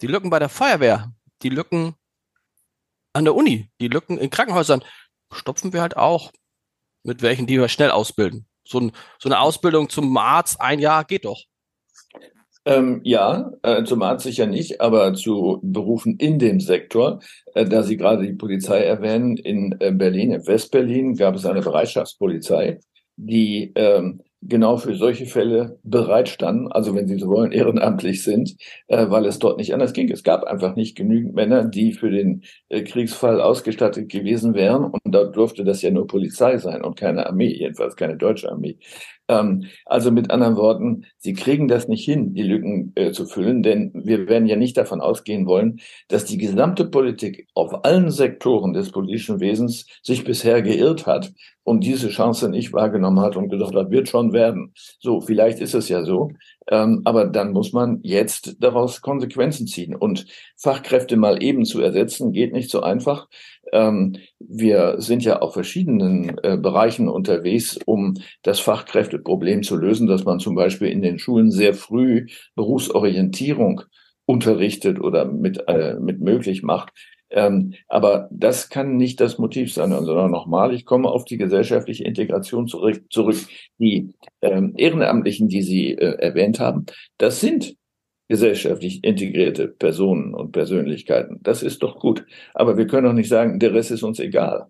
die 0.00 0.06
Lücken 0.06 0.30
bei 0.30 0.38
der 0.38 0.48
Feuerwehr, 0.48 1.12
die 1.42 1.50
Lücken 1.50 1.94
an 3.12 3.24
der 3.24 3.34
Uni, 3.34 3.70
die 3.80 3.88
Lücken 3.88 4.18
in 4.18 4.30
Krankenhäusern, 4.30 4.82
stopfen 5.32 5.72
wir 5.72 5.82
halt 5.82 5.96
auch 5.96 6.32
mit 7.02 7.22
welchen, 7.22 7.46
die 7.46 7.58
wir 7.58 7.68
schnell 7.68 7.90
ausbilden. 7.90 8.46
So, 8.64 8.80
ein, 8.80 8.92
so 9.18 9.28
eine 9.28 9.40
Ausbildung 9.40 9.88
zum 9.88 10.16
Arzt, 10.16 10.60
ein 10.60 10.78
Jahr 10.78 11.04
geht 11.04 11.24
doch. 11.24 11.44
Ähm, 12.66 13.00
ja, 13.04 13.52
äh, 13.62 13.84
zum 13.84 14.02
Arzt 14.02 14.24
sicher 14.24 14.46
nicht, 14.46 14.80
aber 14.80 15.14
zu 15.14 15.60
Berufen 15.62 16.16
in 16.16 16.40
dem 16.40 16.58
Sektor, 16.58 17.20
äh, 17.54 17.64
da 17.64 17.84
Sie 17.84 17.96
gerade 17.96 18.26
die 18.26 18.32
Polizei 18.32 18.80
erwähnen, 18.82 19.36
in 19.36 19.76
äh, 19.78 19.92
Berlin, 19.92 20.32
in 20.32 20.44
Westberlin 20.44 21.14
gab 21.14 21.36
es 21.36 21.46
eine 21.46 21.60
Bereitschaftspolizei, 21.62 22.80
die 23.14 23.70
ähm, 23.76 24.20
genau 24.42 24.78
für 24.78 24.96
solche 24.96 25.26
Fälle 25.26 25.78
bereitstanden, 25.84 26.70
also 26.72 26.92
wenn 26.96 27.06
Sie 27.06 27.18
so 27.18 27.28
wollen, 27.28 27.52
ehrenamtlich 27.52 28.24
sind, 28.24 28.56
äh, 28.88 29.08
weil 29.10 29.26
es 29.26 29.38
dort 29.38 29.58
nicht 29.58 29.72
anders 29.72 29.92
ging. 29.92 30.10
Es 30.10 30.24
gab 30.24 30.42
einfach 30.42 30.74
nicht 30.74 30.96
genügend 30.96 31.34
Männer, 31.34 31.64
die 31.64 31.92
für 31.92 32.10
den 32.10 32.42
äh, 32.68 32.82
Kriegsfall 32.82 33.40
ausgestattet 33.40 34.08
gewesen 34.08 34.54
wären 34.54 34.86
und 34.86 35.00
da 35.04 35.22
durfte 35.22 35.62
das 35.62 35.82
ja 35.82 35.92
nur 35.92 36.08
Polizei 36.08 36.58
sein 36.58 36.82
und 36.82 36.96
keine 36.98 37.26
Armee, 37.26 37.54
jedenfalls 37.56 37.94
keine 37.94 38.16
deutsche 38.16 38.50
Armee. 38.50 38.76
Ähm, 39.28 39.64
also 39.84 40.10
mit 40.10 40.30
anderen 40.30 40.56
Worten, 40.56 41.04
sie 41.18 41.34
kriegen 41.34 41.68
das 41.68 41.88
nicht 41.88 42.04
hin, 42.04 42.34
die 42.34 42.42
Lücken 42.42 42.92
äh, 42.94 43.12
zu 43.12 43.26
füllen, 43.26 43.62
denn 43.62 43.90
wir 43.94 44.28
werden 44.28 44.46
ja 44.46 44.56
nicht 44.56 44.76
davon 44.76 45.00
ausgehen 45.00 45.46
wollen, 45.46 45.80
dass 46.08 46.24
die 46.24 46.38
gesamte 46.38 46.84
Politik 46.84 47.48
auf 47.54 47.84
allen 47.84 48.10
Sektoren 48.10 48.72
des 48.72 48.92
politischen 48.92 49.40
Wesens 49.40 49.86
sich 50.02 50.24
bisher 50.24 50.62
geirrt 50.62 51.06
hat 51.06 51.32
und 51.66 51.82
diese 51.82 52.10
Chance 52.10 52.48
nicht 52.48 52.72
wahrgenommen 52.72 53.20
hat 53.20 53.36
und 53.36 53.48
gesagt 53.48 53.74
hat, 53.74 53.90
wird 53.90 54.08
schon 54.08 54.32
werden. 54.32 54.72
So, 55.00 55.20
vielleicht 55.20 55.58
ist 55.58 55.74
es 55.74 55.88
ja 55.88 56.04
so, 56.04 56.30
ähm, 56.68 57.02
aber 57.04 57.26
dann 57.26 57.52
muss 57.52 57.72
man 57.72 57.98
jetzt 58.02 58.56
daraus 58.60 59.00
Konsequenzen 59.00 59.66
ziehen. 59.66 59.96
Und 59.96 60.26
Fachkräfte 60.56 61.16
mal 61.16 61.42
eben 61.42 61.64
zu 61.64 61.80
ersetzen, 61.80 62.30
geht 62.30 62.52
nicht 62.52 62.70
so 62.70 62.82
einfach. 62.82 63.26
Ähm, 63.72 64.16
wir 64.38 64.96
sind 64.98 65.24
ja 65.24 65.40
auf 65.40 65.54
verschiedenen 65.54 66.38
äh, 66.42 66.56
Bereichen 66.56 67.08
unterwegs, 67.08 67.78
um 67.84 68.14
das 68.42 68.60
Fachkräfteproblem 68.60 69.62
zu 69.62 69.76
lösen, 69.76 70.06
dass 70.06 70.24
man 70.24 70.38
zum 70.38 70.54
Beispiel 70.54 70.88
in 70.88 71.02
den 71.02 71.18
Schulen 71.18 71.50
sehr 71.50 71.74
früh 71.74 72.26
Berufsorientierung 72.54 73.82
unterrichtet 74.24 75.00
oder 75.00 75.24
mit, 75.24 75.62
äh, 75.68 75.94
mit 75.94 76.20
möglich 76.20 76.62
macht. 76.62 76.92
Ähm, 77.30 77.74
aber 77.88 78.28
das 78.30 78.68
kann 78.68 78.96
nicht 78.96 79.20
das 79.20 79.38
Motiv 79.38 79.72
sein, 79.72 79.90
sondern 79.90 80.30
nochmal, 80.30 80.72
ich 80.72 80.84
komme 80.84 81.08
auf 81.08 81.24
die 81.24 81.36
gesellschaftliche 81.36 82.04
Integration 82.04 82.68
zurück. 82.68 83.02
zurück. 83.10 83.36
Die 83.78 84.14
ähm, 84.42 84.74
Ehrenamtlichen, 84.76 85.48
die 85.48 85.62
Sie 85.62 85.92
äh, 85.92 86.18
erwähnt 86.18 86.60
haben, 86.60 86.86
das 87.18 87.40
sind 87.40 87.74
gesellschaftlich 88.28 89.04
integrierte 89.04 89.68
Personen 89.68 90.34
und 90.34 90.52
Persönlichkeiten. 90.52 91.38
Das 91.42 91.62
ist 91.62 91.82
doch 91.82 91.98
gut. 92.00 92.24
Aber 92.54 92.76
wir 92.76 92.86
können 92.86 93.06
doch 93.06 93.12
nicht 93.12 93.28
sagen, 93.28 93.58
der 93.58 93.74
Rest 93.74 93.90
ist 93.90 94.02
uns 94.02 94.18
egal. 94.18 94.66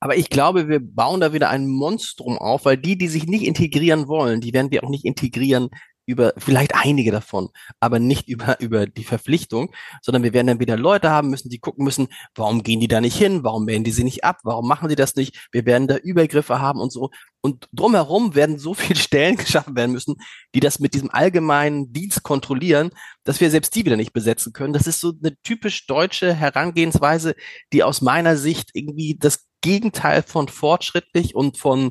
Aber 0.00 0.16
ich 0.16 0.30
glaube, 0.30 0.68
wir 0.68 0.80
bauen 0.80 1.20
da 1.20 1.32
wieder 1.32 1.50
ein 1.50 1.68
Monstrum 1.68 2.38
auf, 2.38 2.64
weil 2.64 2.76
die, 2.76 2.98
die 2.98 3.08
sich 3.08 3.26
nicht 3.26 3.44
integrieren 3.44 4.08
wollen, 4.08 4.40
die 4.40 4.52
werden 4.52 4.70
wir 4.70 4.82
auch 4.82 4.90
nicht 4.90 5.04
integrieren, 5.04 5.68
über 6.10 6.34
vielleicht 6.36 6.74
einige 6.74 7.12
davon, 7.12 7.48
aber 7.78 7.98
nicht 7.98 8.28
über, 8.28 8.60
über 8.60 8.86
die 8.86 9.04
Verpflichtung, 9.04 9.72
sondern 10.02 10.22
wir 10.22 10.32
werden 10.32 10.48
dann 10.48 10.60
wieder 10.60 10.76
Leute 10.76 11.10
haben 11.10 11.30
müssen, 11.30 11.48
die 11.48 11.58
gucken 11.58 11.84
müssen, 11.84 12.08
warum 12.34 12.62
gehen 12.62 12.80
die 12.80 12.88
da 12.88 13.00
nicht 13.00 13.16
hin, 13.16 13.44
warum 13.44 13.64
melden 13.64 13.84
die 13.84 13.92
sie 13.92 14.04
nicht 14.04 14.24
ab, 14.24 14.40
warum 14.44 14.66
machen 14.66 14.88
die 14.88 14.96
das 14.96 15.16
nicht, 15.16 15.48
wir 15.52 15.64
werden 15.66 15.88
da 15.88 15.96
Übergriffe 15.96 16.60
haben 16.60 16.80
und 16.80 16.92
so. 16.92 17.10
Und 17.40 17.68
drumherum 17.72 18.34
werden 18.34 18.58
so 18.58 18.74
viele 18.74 18.98
Stellen 18.98 19.36
geschaffen 19.36 19.76
werden 19.76 19.92
müssen, 19.92 20.16
die 20.54 20.60
das 20.60 20.80
mit 20.80 20.94
diesem 20.94 21.10
allgemeinen 21.10 21.92
Dienst 21.92 22.22
kontrollieren, 22.22 22.90
dass 23.24 23.40
wir 23.40 23.50
selbst 23.50 23.74
die 23.74 23.84
wieder 23.84 23.96
nicht 23.96 24.12
besetzen 24.12 24.52
können. 24.52 24.72
Das 24.72 24.86
ist 24.86 25.00
so 25.00 25.12
eine 25.22 25.36
typisch 25.42 25.86
deutsche 25.86 26.34
Herangehensweise, 26.34 27.34
die 27.72 27.82
aus 27.82 28.00
meiner 28.00 28.36
Sicht 28.36 28.70
irgendwie 28.74 29.16
das 29.18 29.46
Gegenteil 29.60 30.22
von 30.22 30.48
fortschrittlich 30.48 31.34
und 31.34 31.58
von, 31.58 31.90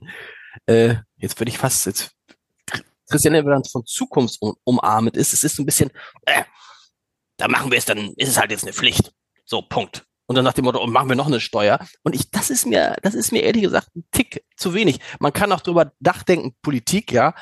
äh, 0.66 0.96
jetzt 1.18 1.40
würde 1.40 1.50
ich 1.50 1.58
fast, 1.58 1.86
jetzt 1.86 2.19
Christian 3.10 3.36
Evans 3.36 3.72
von 3.72 3.86
Zukunft 3.86 4.40
umarmet 4.64 5.18
ist. 5.18 5.34
Es 5.34 5.44
ist 5.44 5.56
so 5.56 5.64
ein 5.64 5.66
bisschen, 5.66 5.92
äh, 6.26 6.44
da 7.38 7.48
machen 7.48 7.72
wir 7.72 7.78
es, 7.78 7.86
dann 7.86 8.14
ist 8.16 8.30
es 8.30 8.38
halt 8.38 8.52
jetzt 8.52 8.64
eine 8.64 8.74
Pflicht. 8.74 9.12
So, 9.46 9.62
Punkt. 9.62 10.06
Und 10.28 10.36
dann 10.36 10.46
nach 10.46 10.54
dem 10.54 10.66
Motto, 10.66 10.80
oh, 10.80 10.86
machen 10.86 11.10
wir 11.10 11.16
noch 11.16 11.26
eine 11.26 11.40
Steuer. 11.40 11.80
Und 12.04 12.14
ich, 12.14 12.30
das 12.30 12.52
ist 12.52 12.68
mir, 12.68 12.96
das 13.02 13.16
ist 13.16 13.32
mir 13.32 13.42
ehrlich 13.42 13.64
gesagt 13.64 13.96
ein 13.96 14.04
Tick 14.12 14.44
zu 14.56 14.76
wenig. 14.76 15.00
Man 15.20 15.34
kann 15.34 15.52
auch 15.52 15.62
drüber 15.62 15.92
nachdenken, 16.00 16.56
Politik, 16.62 17.12
ja. 17.12 17.34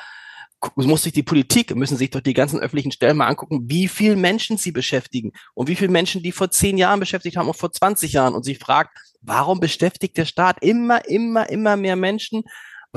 muss 0.74 1.02
sich 1.02 1.12
die 1.12 1.22
Politik, 1.22 1.76
müssen 1.76 1.98
sich 1.98 2.08
doch 2.08 2.22
die 2.22 2.32
ganzen 2.32 2.60
öffentlichen 2.60 2.90
Stellen 2.90 3.18
mal 3.18 3.26
angucken, 3.26 3.64
wie 3.68 3.88
viele 3.88 4.16
Menschen 4.16 4.56
sie 4.56 4.72
beschäftigen 4.72 5.32
und 5.52 5.68
wie 5.68 5.76
viele 5.76 5.90
Menschen 5.90 6.22
die 6.22 6.32
vor 6.32 6.50
zehn 6.50 6.78
Jahren 6.78 6.98
beschäftigt 6.98 7.36
haben 7.36 7.48
und 7.48 7.58
vor 7.58 7.70
20 7.70 8.14
Jahren 8.14 8.34
und 8.34 8.44
sich 8.44 8.58
fragt, 8.58 8.96
warum 9.20 9.60
beschäftigt 9.60 10.16
der 10.16 10.24
Staat 10.24 10.56
immer, 10.62 11.06
immer, 11.06 11.50
immer 11.50 11.76
mehr 11.76 11.96
Menschen? 11.96 12.44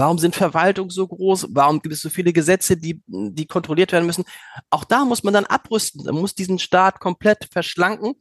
Warum 0.01 0.17
sind 0.17 0.35
Verwaltungen 0.35 0.89
so 0.89 1.07
groß? 1.07 1.49
Warum 1.51 1.79
gibt 1.79 1.93
es 1.93 2.01
so 2.01 2.09
viele 2.09 2.33
Gesetze, 2.33 2.75
die, 2.75 3.03
die 3.05 3.45
kontrolliert 3.45 3.91
werden 3.91 4.07
müssen? 4.07 4.23
Auch 4.71 4.83
da 4.83 5.05
muss 5.05 5.21
man 5.21 5.31
dann 5.31 5.45
abrüsten. 5.45 6.03
Man 6.03 6.15
muss 6.15 6.33
diesen 6.33 6.57
Staat 6.57 6.99
komplett 6.99 7.47
verschlanken, 7.51 8.15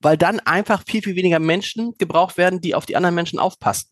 weil 0.00 0.16
dann 0.16 0.40
einfach 0.40 0.84
viel, 0.86 1.02
viel 1.02 1.16
weniger 1.16 1.38
Menschen 1.38 1.92
gebraucht 1.98 2.38
werden, 2.38 2.62
die 2.62 2.74
auf 2.74 2.86
die 2.86 2.96
anderen 2.96 3.14
Menschen 3.14 3.38
aufpassen. 3.38 3.90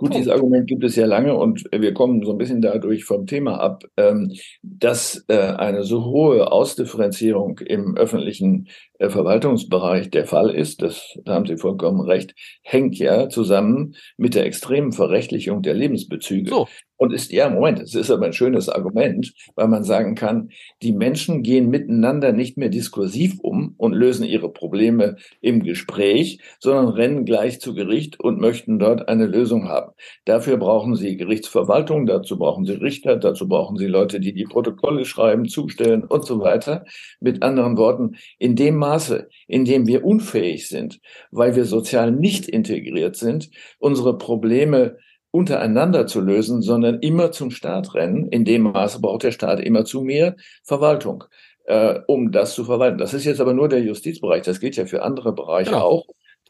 Gut, 0.00 0.14
dieses 0.14 0.28
Argument 0.28 0.66
gibt 0.66 0.82
es 0.82 0.96
ja 0.96 1.04
lange 1.04 1.36
und 1.36 1.62
wir 1.70 1.92
kommen 1.92 2.24
so 2.24 2.32
ein 2.32 2.38
bisschen 2.38 2.62
dadurch 2.62 3.04
vom 3.04 3.26
Thema 3.26 3.60
ab, 3.60 3.84
ähm, 3.98 4.32
dass 4.62 5.26
äh, 5.28 5.36
eine 5.36 5.82
so 5.82 6.06
hohe 6.06 6.50
Ausdifferenzierung 6.50 7.58
im 7.58 7.98
öffentlichen 7.98 8.68
äh, 8.98 9.10
Verwaltungsbereich 9.10 10.08
der 10.08 10.24
Fall 10.24 10.54
ist, 10.54 10.80
das 10.80 11.18
da 11.26 11.34
haben 11.34 11.44
Sie 11.44 11.58
vollkommen 11.58 12.00
recht, 12.00 12.34
hängt 12.62 12.96
ja 12.96 13.28
zusammen 13.28 13.94
mit 14.16 14.34
der 14.34 14.46
extremen 14.46 14.92
Verrechtlichung 14.92 15.60
der 15.60 15.74
Lebensbezüge. 15.74 16.48
So. 16.48 16.66
Und 17.00 17.14
ist, 17.14 17.32
ja, 17.32 17.48
Moment, 17.48 17.80
es 17.80 17.94
ist 17.94 18.10
aber 18.10 18.26
ein 18.26 18.34
schönes 18.34 18.68
Argument, 18.68 19.32
weil 19.54 19.68
man 19.68 19.84
sagen 19.84 20.14
kann, 20.14 20.50
die 20.82 20.92
Menschen 20.92 21.42
gehen 21.42 21.70
miteinander 21.70 22.32
nicht 22.32 22.58
mehr 22.58 22.68
diskursiv 22.68 23.38
um 23.40 23.74
und 23.78 23.94
lösen 23.94 24.26
ihre 24.26 24.52
Probleme 24.52 25.16
im 25.40 25.62
Gespräch, 25.62 26.40
sondern 26.58 26.88
rennen 26.88 27.24
gleich 27.24 27.58
zu 27.58 27.72
Gericht 27.72 28.20
und 28.20 28.38
möchten 28.38 28.78
dort 28.78 29.08
eine 29.08 29.24
Lösung 29.24 29.66
haben. 29.66 29.92
Dafür 30.26 30.58
brauchen 30.58 30.94
sie 30.94 31.16
Gerichtsverwaltung, 31.16 32.04
dazu 32.04 32.36
brauchen 32.36 32.66
sie 32.66 32.74
Richter, 32.74 33.16
dazu 33.16 33.48
brauchen 33.48 33.78
sie 33.78 33.86
Leute, 33.86 34.20
die 34.20 34.34
die 34.34 34.44
Protokolle 34.44 35.06
schreiben, 35.06 35.48
zustellen 35.48 36.04
und 36.04 36.26
so 36.26 36.40
weiter. 36.40 36.84
Mit 37.18 37.42
anderen 37.42 37.78
Worten, 37.78 38.16
in 38.38 38.56
dem 38.56 38.76
Maße, 38.76 39.30
in 39.48 39.64
dem 39.64 39.86
wir 39.86 40.04
unfähig 40.04 40.68
sind, 40.68 41.00
weil 41.30 41.56
wir 41.56 41.64
sozial 41.64 42.12
nicht 42.12 42.46
integriert 42.46 43.16
sind, 43.16 43.48
unsere 43.78 44.18
Probleme 44.18 44.98
untereinander 45.30 46.06
zu 46.06 46.20
lösen, 46.20 46.62
sondern 46.62 47.00
immer 47.00 47.32
zum 47.32 47.50
Staat 47.50 47.94
rennen. 47.94 48.28
In 48.28 48.44
dem 48.44 48.62
Maße 48.62 49.00
braucht 49.00 49.22
der 49.22 49.32
Staat 49.32 49.60
immer 49.60 49.84
zu 49.84 50.02
mehr 50.02 50.36
Verwaltung, 50.64 51.24
äh, 51.64 52.00
um 52.06 52.32
das 52.32 52.54
zu 52.54 52.64
verwalten. 52.64 52.98
Das 52.98 53.14
ist 53.14 53.24
jetzt 53.24 53.40
aber 53.40 53.54
nur 53.54 53.68
der 53.68 53.80
Justizbereich. 53.80 54.42
Das 54.42 54.60
gilt 54.60 54.76
ja 54.76 54.86
für 54.86 55.02
andere 55.02 55.32
Bereiche 55.32 55.70
genau. 55.70 55.82
auch. 55.82 56.06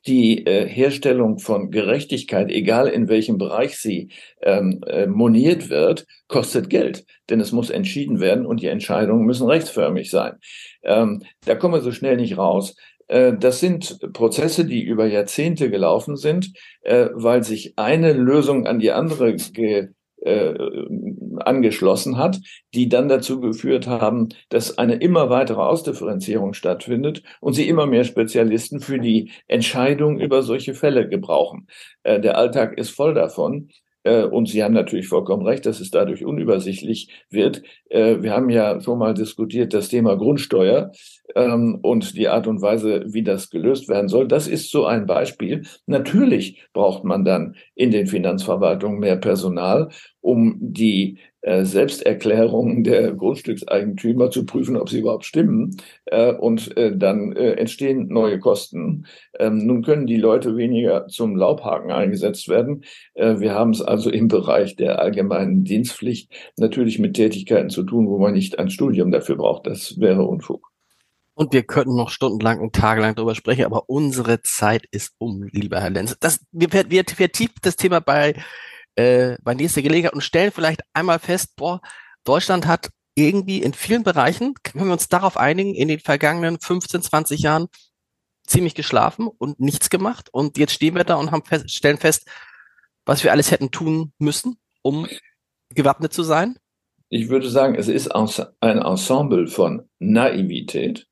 Die 0.06 0.46
äh, 0.46 0.66
Herstellung 0.66 1.38
von 1.38 1.70
Gerechtigkeit, 1.70 2.50
egal 2.50 2.88
in 2.88 3.08
welchem 3.08 3.36
Bereich 3.36 3.78
sie 3.78 4.08
ähm, 4.42 4.80
äh, 4.86 5.06
moniert 5.06 5.68
wird, 5.68 6.06
kostet 6.26 6.70
Geld, 6.70 7.04
denn 7.28 7.40
es 7.40 7.52
muss 7.52 7.68
entschieden 7.68 8.18
werden 8.18 8.46
und 8.46 8.62
die 8.62 8.68
Entscheidungen 8.68 9.26
müssen 9.26 9.46
rechtsförmig 9.46 10.10
sein. 10.10 10.38
Ähm, 10.82 11.22
da 11.44 11.54
kommen 11.54 11.74
wir 11.74 11.82
so 11.82 11.92
schnell 11.92 12.16
nicht 12.16 12.38
raus. 12.38 12.76
Äh, 13.10 13.34
das 13.36 13.60
sind 13.60 13.98
Prozesse, 14.12 14.64
die 14.64 14.82
über 14.82 15.06
Jahrzehnte 15.06 15.68
gelaufen 15.68 16.16
sind, 16.16 16.52
äh, 16.82 17.08
weil 17.12 17.42
sich 17.42 17.74
eine 17.76 18.12
Lösung 18.12 18.66
an 18.66 18.78
die 18.78 18.92
andere 18.92 19.34
ge, 19.34 19.88
äh, 20.22 20.54
angeschlossen 21.38 22.16
hat, 22.18 22.40
die 22.74 22.88
dann 22.88 23.09
dazu 23.09 23.40
geführt 23.40 23.87
haben, 23.87 24.28
dass 24.48 24.78
eine 24.78 24.94
immer 24.96 25.30
weitere 25.30 25.61
Ausdifferenzierung 25.61 26.54
stattfindet 26.54 27.22
und 27.40 27.54
sie 27.54 27.68
immer 27.68 27.87
mehr 27.87 28.04
Spezialisten 28.04 28.80
für 28.80 28.98
die 28.98 29.30
Entscheidung 29.48 30.20
über 30.20 30.42
solche 30.42 30.74
Fälle 30.74 31.09
gebrauchen. 31.09 31.68
der 32.04 32.37
Alltag 32.37 32.76
ist 32.78 32.90
voll 32.90 33.14
davon. 33.14 33.70
Äh, 34.04 34.24
und 34.24 34.48
Sie 34.48 34.62
haben 34.62 34.74
natürlich 34.74 35.08
vollkommen 35.08 35.44
recht, 35.46 35.66
dass 35.66 35.80
es 35.80 35.90
dadurch 35.90 36.24
unübersichtlich 36.24 37.08
wird. 37.30 37.62
Äh, 37.88 38.22
wir 38.22 38.32
haben 38.32 38.48
ja 38.50 38.80
schon 38.80 38.98
mal 38.98 39.14
diskutiert 39.14 39.74
das 39.74 39.88
Thema 39.88 40.16
Grundsteuer 40.16 40.92
ähm, 41.34 41.78
und 41.82 42.16
die 42.16 42.28
Art 42.28 42.46
und 42.46 42.62
Weise, 42.62 43.04
wie 43.08 43.22
das 43.22 43.50
gelöst 43.50 43.88
werden 43.88 44.08
soll. 44.08 44.28
Das 44.28 44.48
ist 44.48 44.70
so 44.70 44.86
ein 44.86 45.06
Beispiel. 45.06 45.62
Natürlich 45.86 46.62
braucht 46.72 47.04
man 47.04 47.24
dann 47.24 47.56
in 47.74 47.90
den 47.90 48.06
Finanzverwaltungen 48.06 49.00
mehr 49.00 49.16
Personal, 49.16 49.90
um 50.20 50.56
die 50.60 51.18
Selbsterklärungen 51.42 52.85
der 52.85 53.12
Grundstückseigentümer 53.12 54.31
zu 54.31 54.44
prüfen, 54.44 54.76
ob 54.76 54.88
sie 54.88 55.00
überhaupt 55.00 55.24
stimmen. 55.24 55.76
Äh, 56.07 56.33
und 56.33 56.76
äh, 56.76 56.96
dann 56.96 57.33
äh, 57.33 57.53
entstehen 57.53 58.09
neue 58.09 58.38
Kosten. 58.38 59.07
Ähm, 59.38 59.59
nun 59.66 59.83
können 59.83 60.07
die 60.07 60.18
Leute 60.18 60.57
weniger 60.57 61.07
zum 61.09 61.37
Laubhaken 61.37 61.90
eingesetzt 61.90 62.48
werden. 62.48 62.85
Äh, 63.14 63.40
wir 63.40 63.55
haben 63.55 63.70
es 63.70 63.81
also 63.81 64.11
im 64.11 64.29
Bereich 64.29 64.76
der 64.76 64.98
allgemeinen 64.98 65.64
Dienstpflicht 65.64 66.31
natürlich 66.57 66.98
mit 66.98 67.14
Tätigkeiten 67.14 67.70
zu 67.70 67.85
tun, 67.85 68.09
wo 68.09 68.18
man 68.18 68.35
nicht 68.35 68.59
ein 68.59 68.70
Studium 68.70 69.11
dafür 69.11 69.37
braucht. 69.37 69.66
Das 69.66 69.98
wäre 69.98 70.24
Unfug. 70.24 70.70
Und 71.35 71.55
wir 71.55 71.62
könnten 71.62 71.96
noch 71.96 72.11
stundenlang 72.11 72.61
und 72.61 72.74
tagelang 72.74 73.14
darüber 73.14 73.35
sprechen, 73.35 73.64
aber 73.64 73.88
unsere 73.88 74.42
Zeit 74.42 74.85
ist 74.90 75.14
um, 75.16 75.48
lieber 75.53 75.81
Herr 75.81 75.88
Lenz. 75.88 76.14
Das, 76.20 76.40
wir, 76.53 76.70
wir, 76.70 76.85
wir 76.90 77.31
das 77.62 77.76
Thema 77.76 78.00
bei 78.00 78.35
äh, 78.96 79.37
bei 79.42 79.55
nächster 79.55 79.83
Gelegenheit 79.83 80.14
und 80.14 80.22
stellen 80.22 80.53
vielleicht 80.53 80.83
einmal 80.92 81.18
fest, 81.18 81.57
boah, 81.57 81.81
Deutschland 82.24 82.66
hat 82.66 82.90
irgendwie 83.14 83.62
in 83.62 83.74
vielen 83.74 84.03
Bereichen, 84.03 84.55
können 84.62 84.87
wir 84.87 84.92
uns 84.92 85.09
darauf 85.09 85.37
einigen, 85.37 85.74
in 85.74 85.88
den 85.88 86.00
vergangenen 86.00 86.59
15, 86.61 87.03
20 87.03 87.40
Jahren 87.40 87.66
ziemlich 88.46 88.74
geschlafen 88.74 89.29
und 89.29 89.61
nichts 89.61 89.90
gemacht. 89.90 90.29
Und 90.33 90.59
jetzt 90.59 90.72
stehen 90.72 90.94
wir 90.94 91.05
da 91.05 91.16
und 91.16 91.31
haben 91.31 91.44
fest, 91.44 91.70
stellen 91.70 91.98
fest, 91.98 92.29
was 93.05 93.24
wir 93.24 93.33
alles 93.33 93.50
hätten 93.50 93.70
tun 93.70 94.12
müssen, 94.18 94.59
um 94.83 95.07
gewappnet 95.74 96.12
zu 96.12 96.22
sein. 96.22 96.57
Ich 97.09 97.29
würde 97.29 97.48
sagen, 97.48 97.74
es 97.74 97.88
ist 97.88 98.09
ein 98.09 98.79
Ensemble 98.79 99.48
von 99.48 99.88
Naivität, 99.98 101.07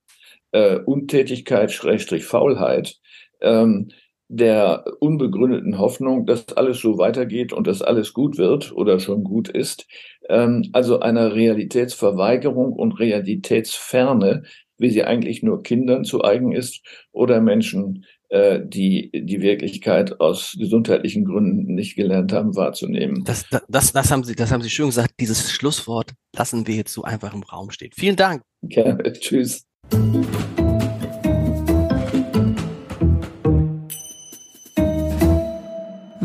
äh, 0.53 0.77
Untätigkeit, 0.77 1.73
Schrägstrich 1.73 2.25
Faulheit, 2.25 2.97
ähm, 3.41 3.91
der 4.29 4.85
unbegründeten 5.01 5.79
Hoffnung, 5.79 6.27
dass 6.27 6.49
alles 6.57 6.81
so 6.81 6.99
weitergeht 6.99 7.53
und 7.53 7.67
dass 7.67 7.83
alles 7.83 8.13
gut 8.13 8.37
wird 8.37 8.73
oder 8.73 9.01
schon 9.01 9.25
gut 9.25 9.49
ist, 9.49 9.87
ähm, 10.29 10.69
also 10.73 11.01
einer 11.01 11.35
Realitätsverweigerung 11.35 12.73
und 12.73 12.99
Realitätsferne, 12.99 14.43
wie 14.77 14.91
sie 14.91 15.03
eigentlich 15.03 15.43
nur 15.43 15.63
Kindern 15.63 16.05
zu 16.05 16.23
eigen 16.23 16.53
ist 16.53 16.83
oder 17.11 17.41
Menschen, 17.41 18.05
äh, 18.29 18.61
die 18.63 19.11
die 19.15 19.41
Wirklichkeit 19.41 20.21
aus 20.21 20.55
gesundheitlichen 20.59 21.25
Gründen 21.25 21.75
nicht 21.75 21.97
gelernt 21.97 22.33
haben 22.33 22.55
wahrzunehmen. 22.55 23.25
Das, 23.25 23.47
das, 23.69 23.93
das, 23.93 24.11
haben 24.11 24.25
Sie, 24.25 24.35
das 24.35 24.53
haben 24.53 24.63
Sie 24.63 24.71
schön 24.71 24.87
gesagt. 24.87 25.15
Dieses 25.19 25.51
Schlusswort 25.51 26.13
lassen 26.37 26.67
wir 26.67 26.75
jetzt 26.75 26.93
so 26.93 27.03
einfach 27.03 27.33
im 27.33 27.43
Raum 27.43 27.71
stehen. 27.71 27.91
Vielen 27.95 28.17
Dank. 28.17 28.43
Gerne. 28.63 29.03
Tschüss. 29.15 29.65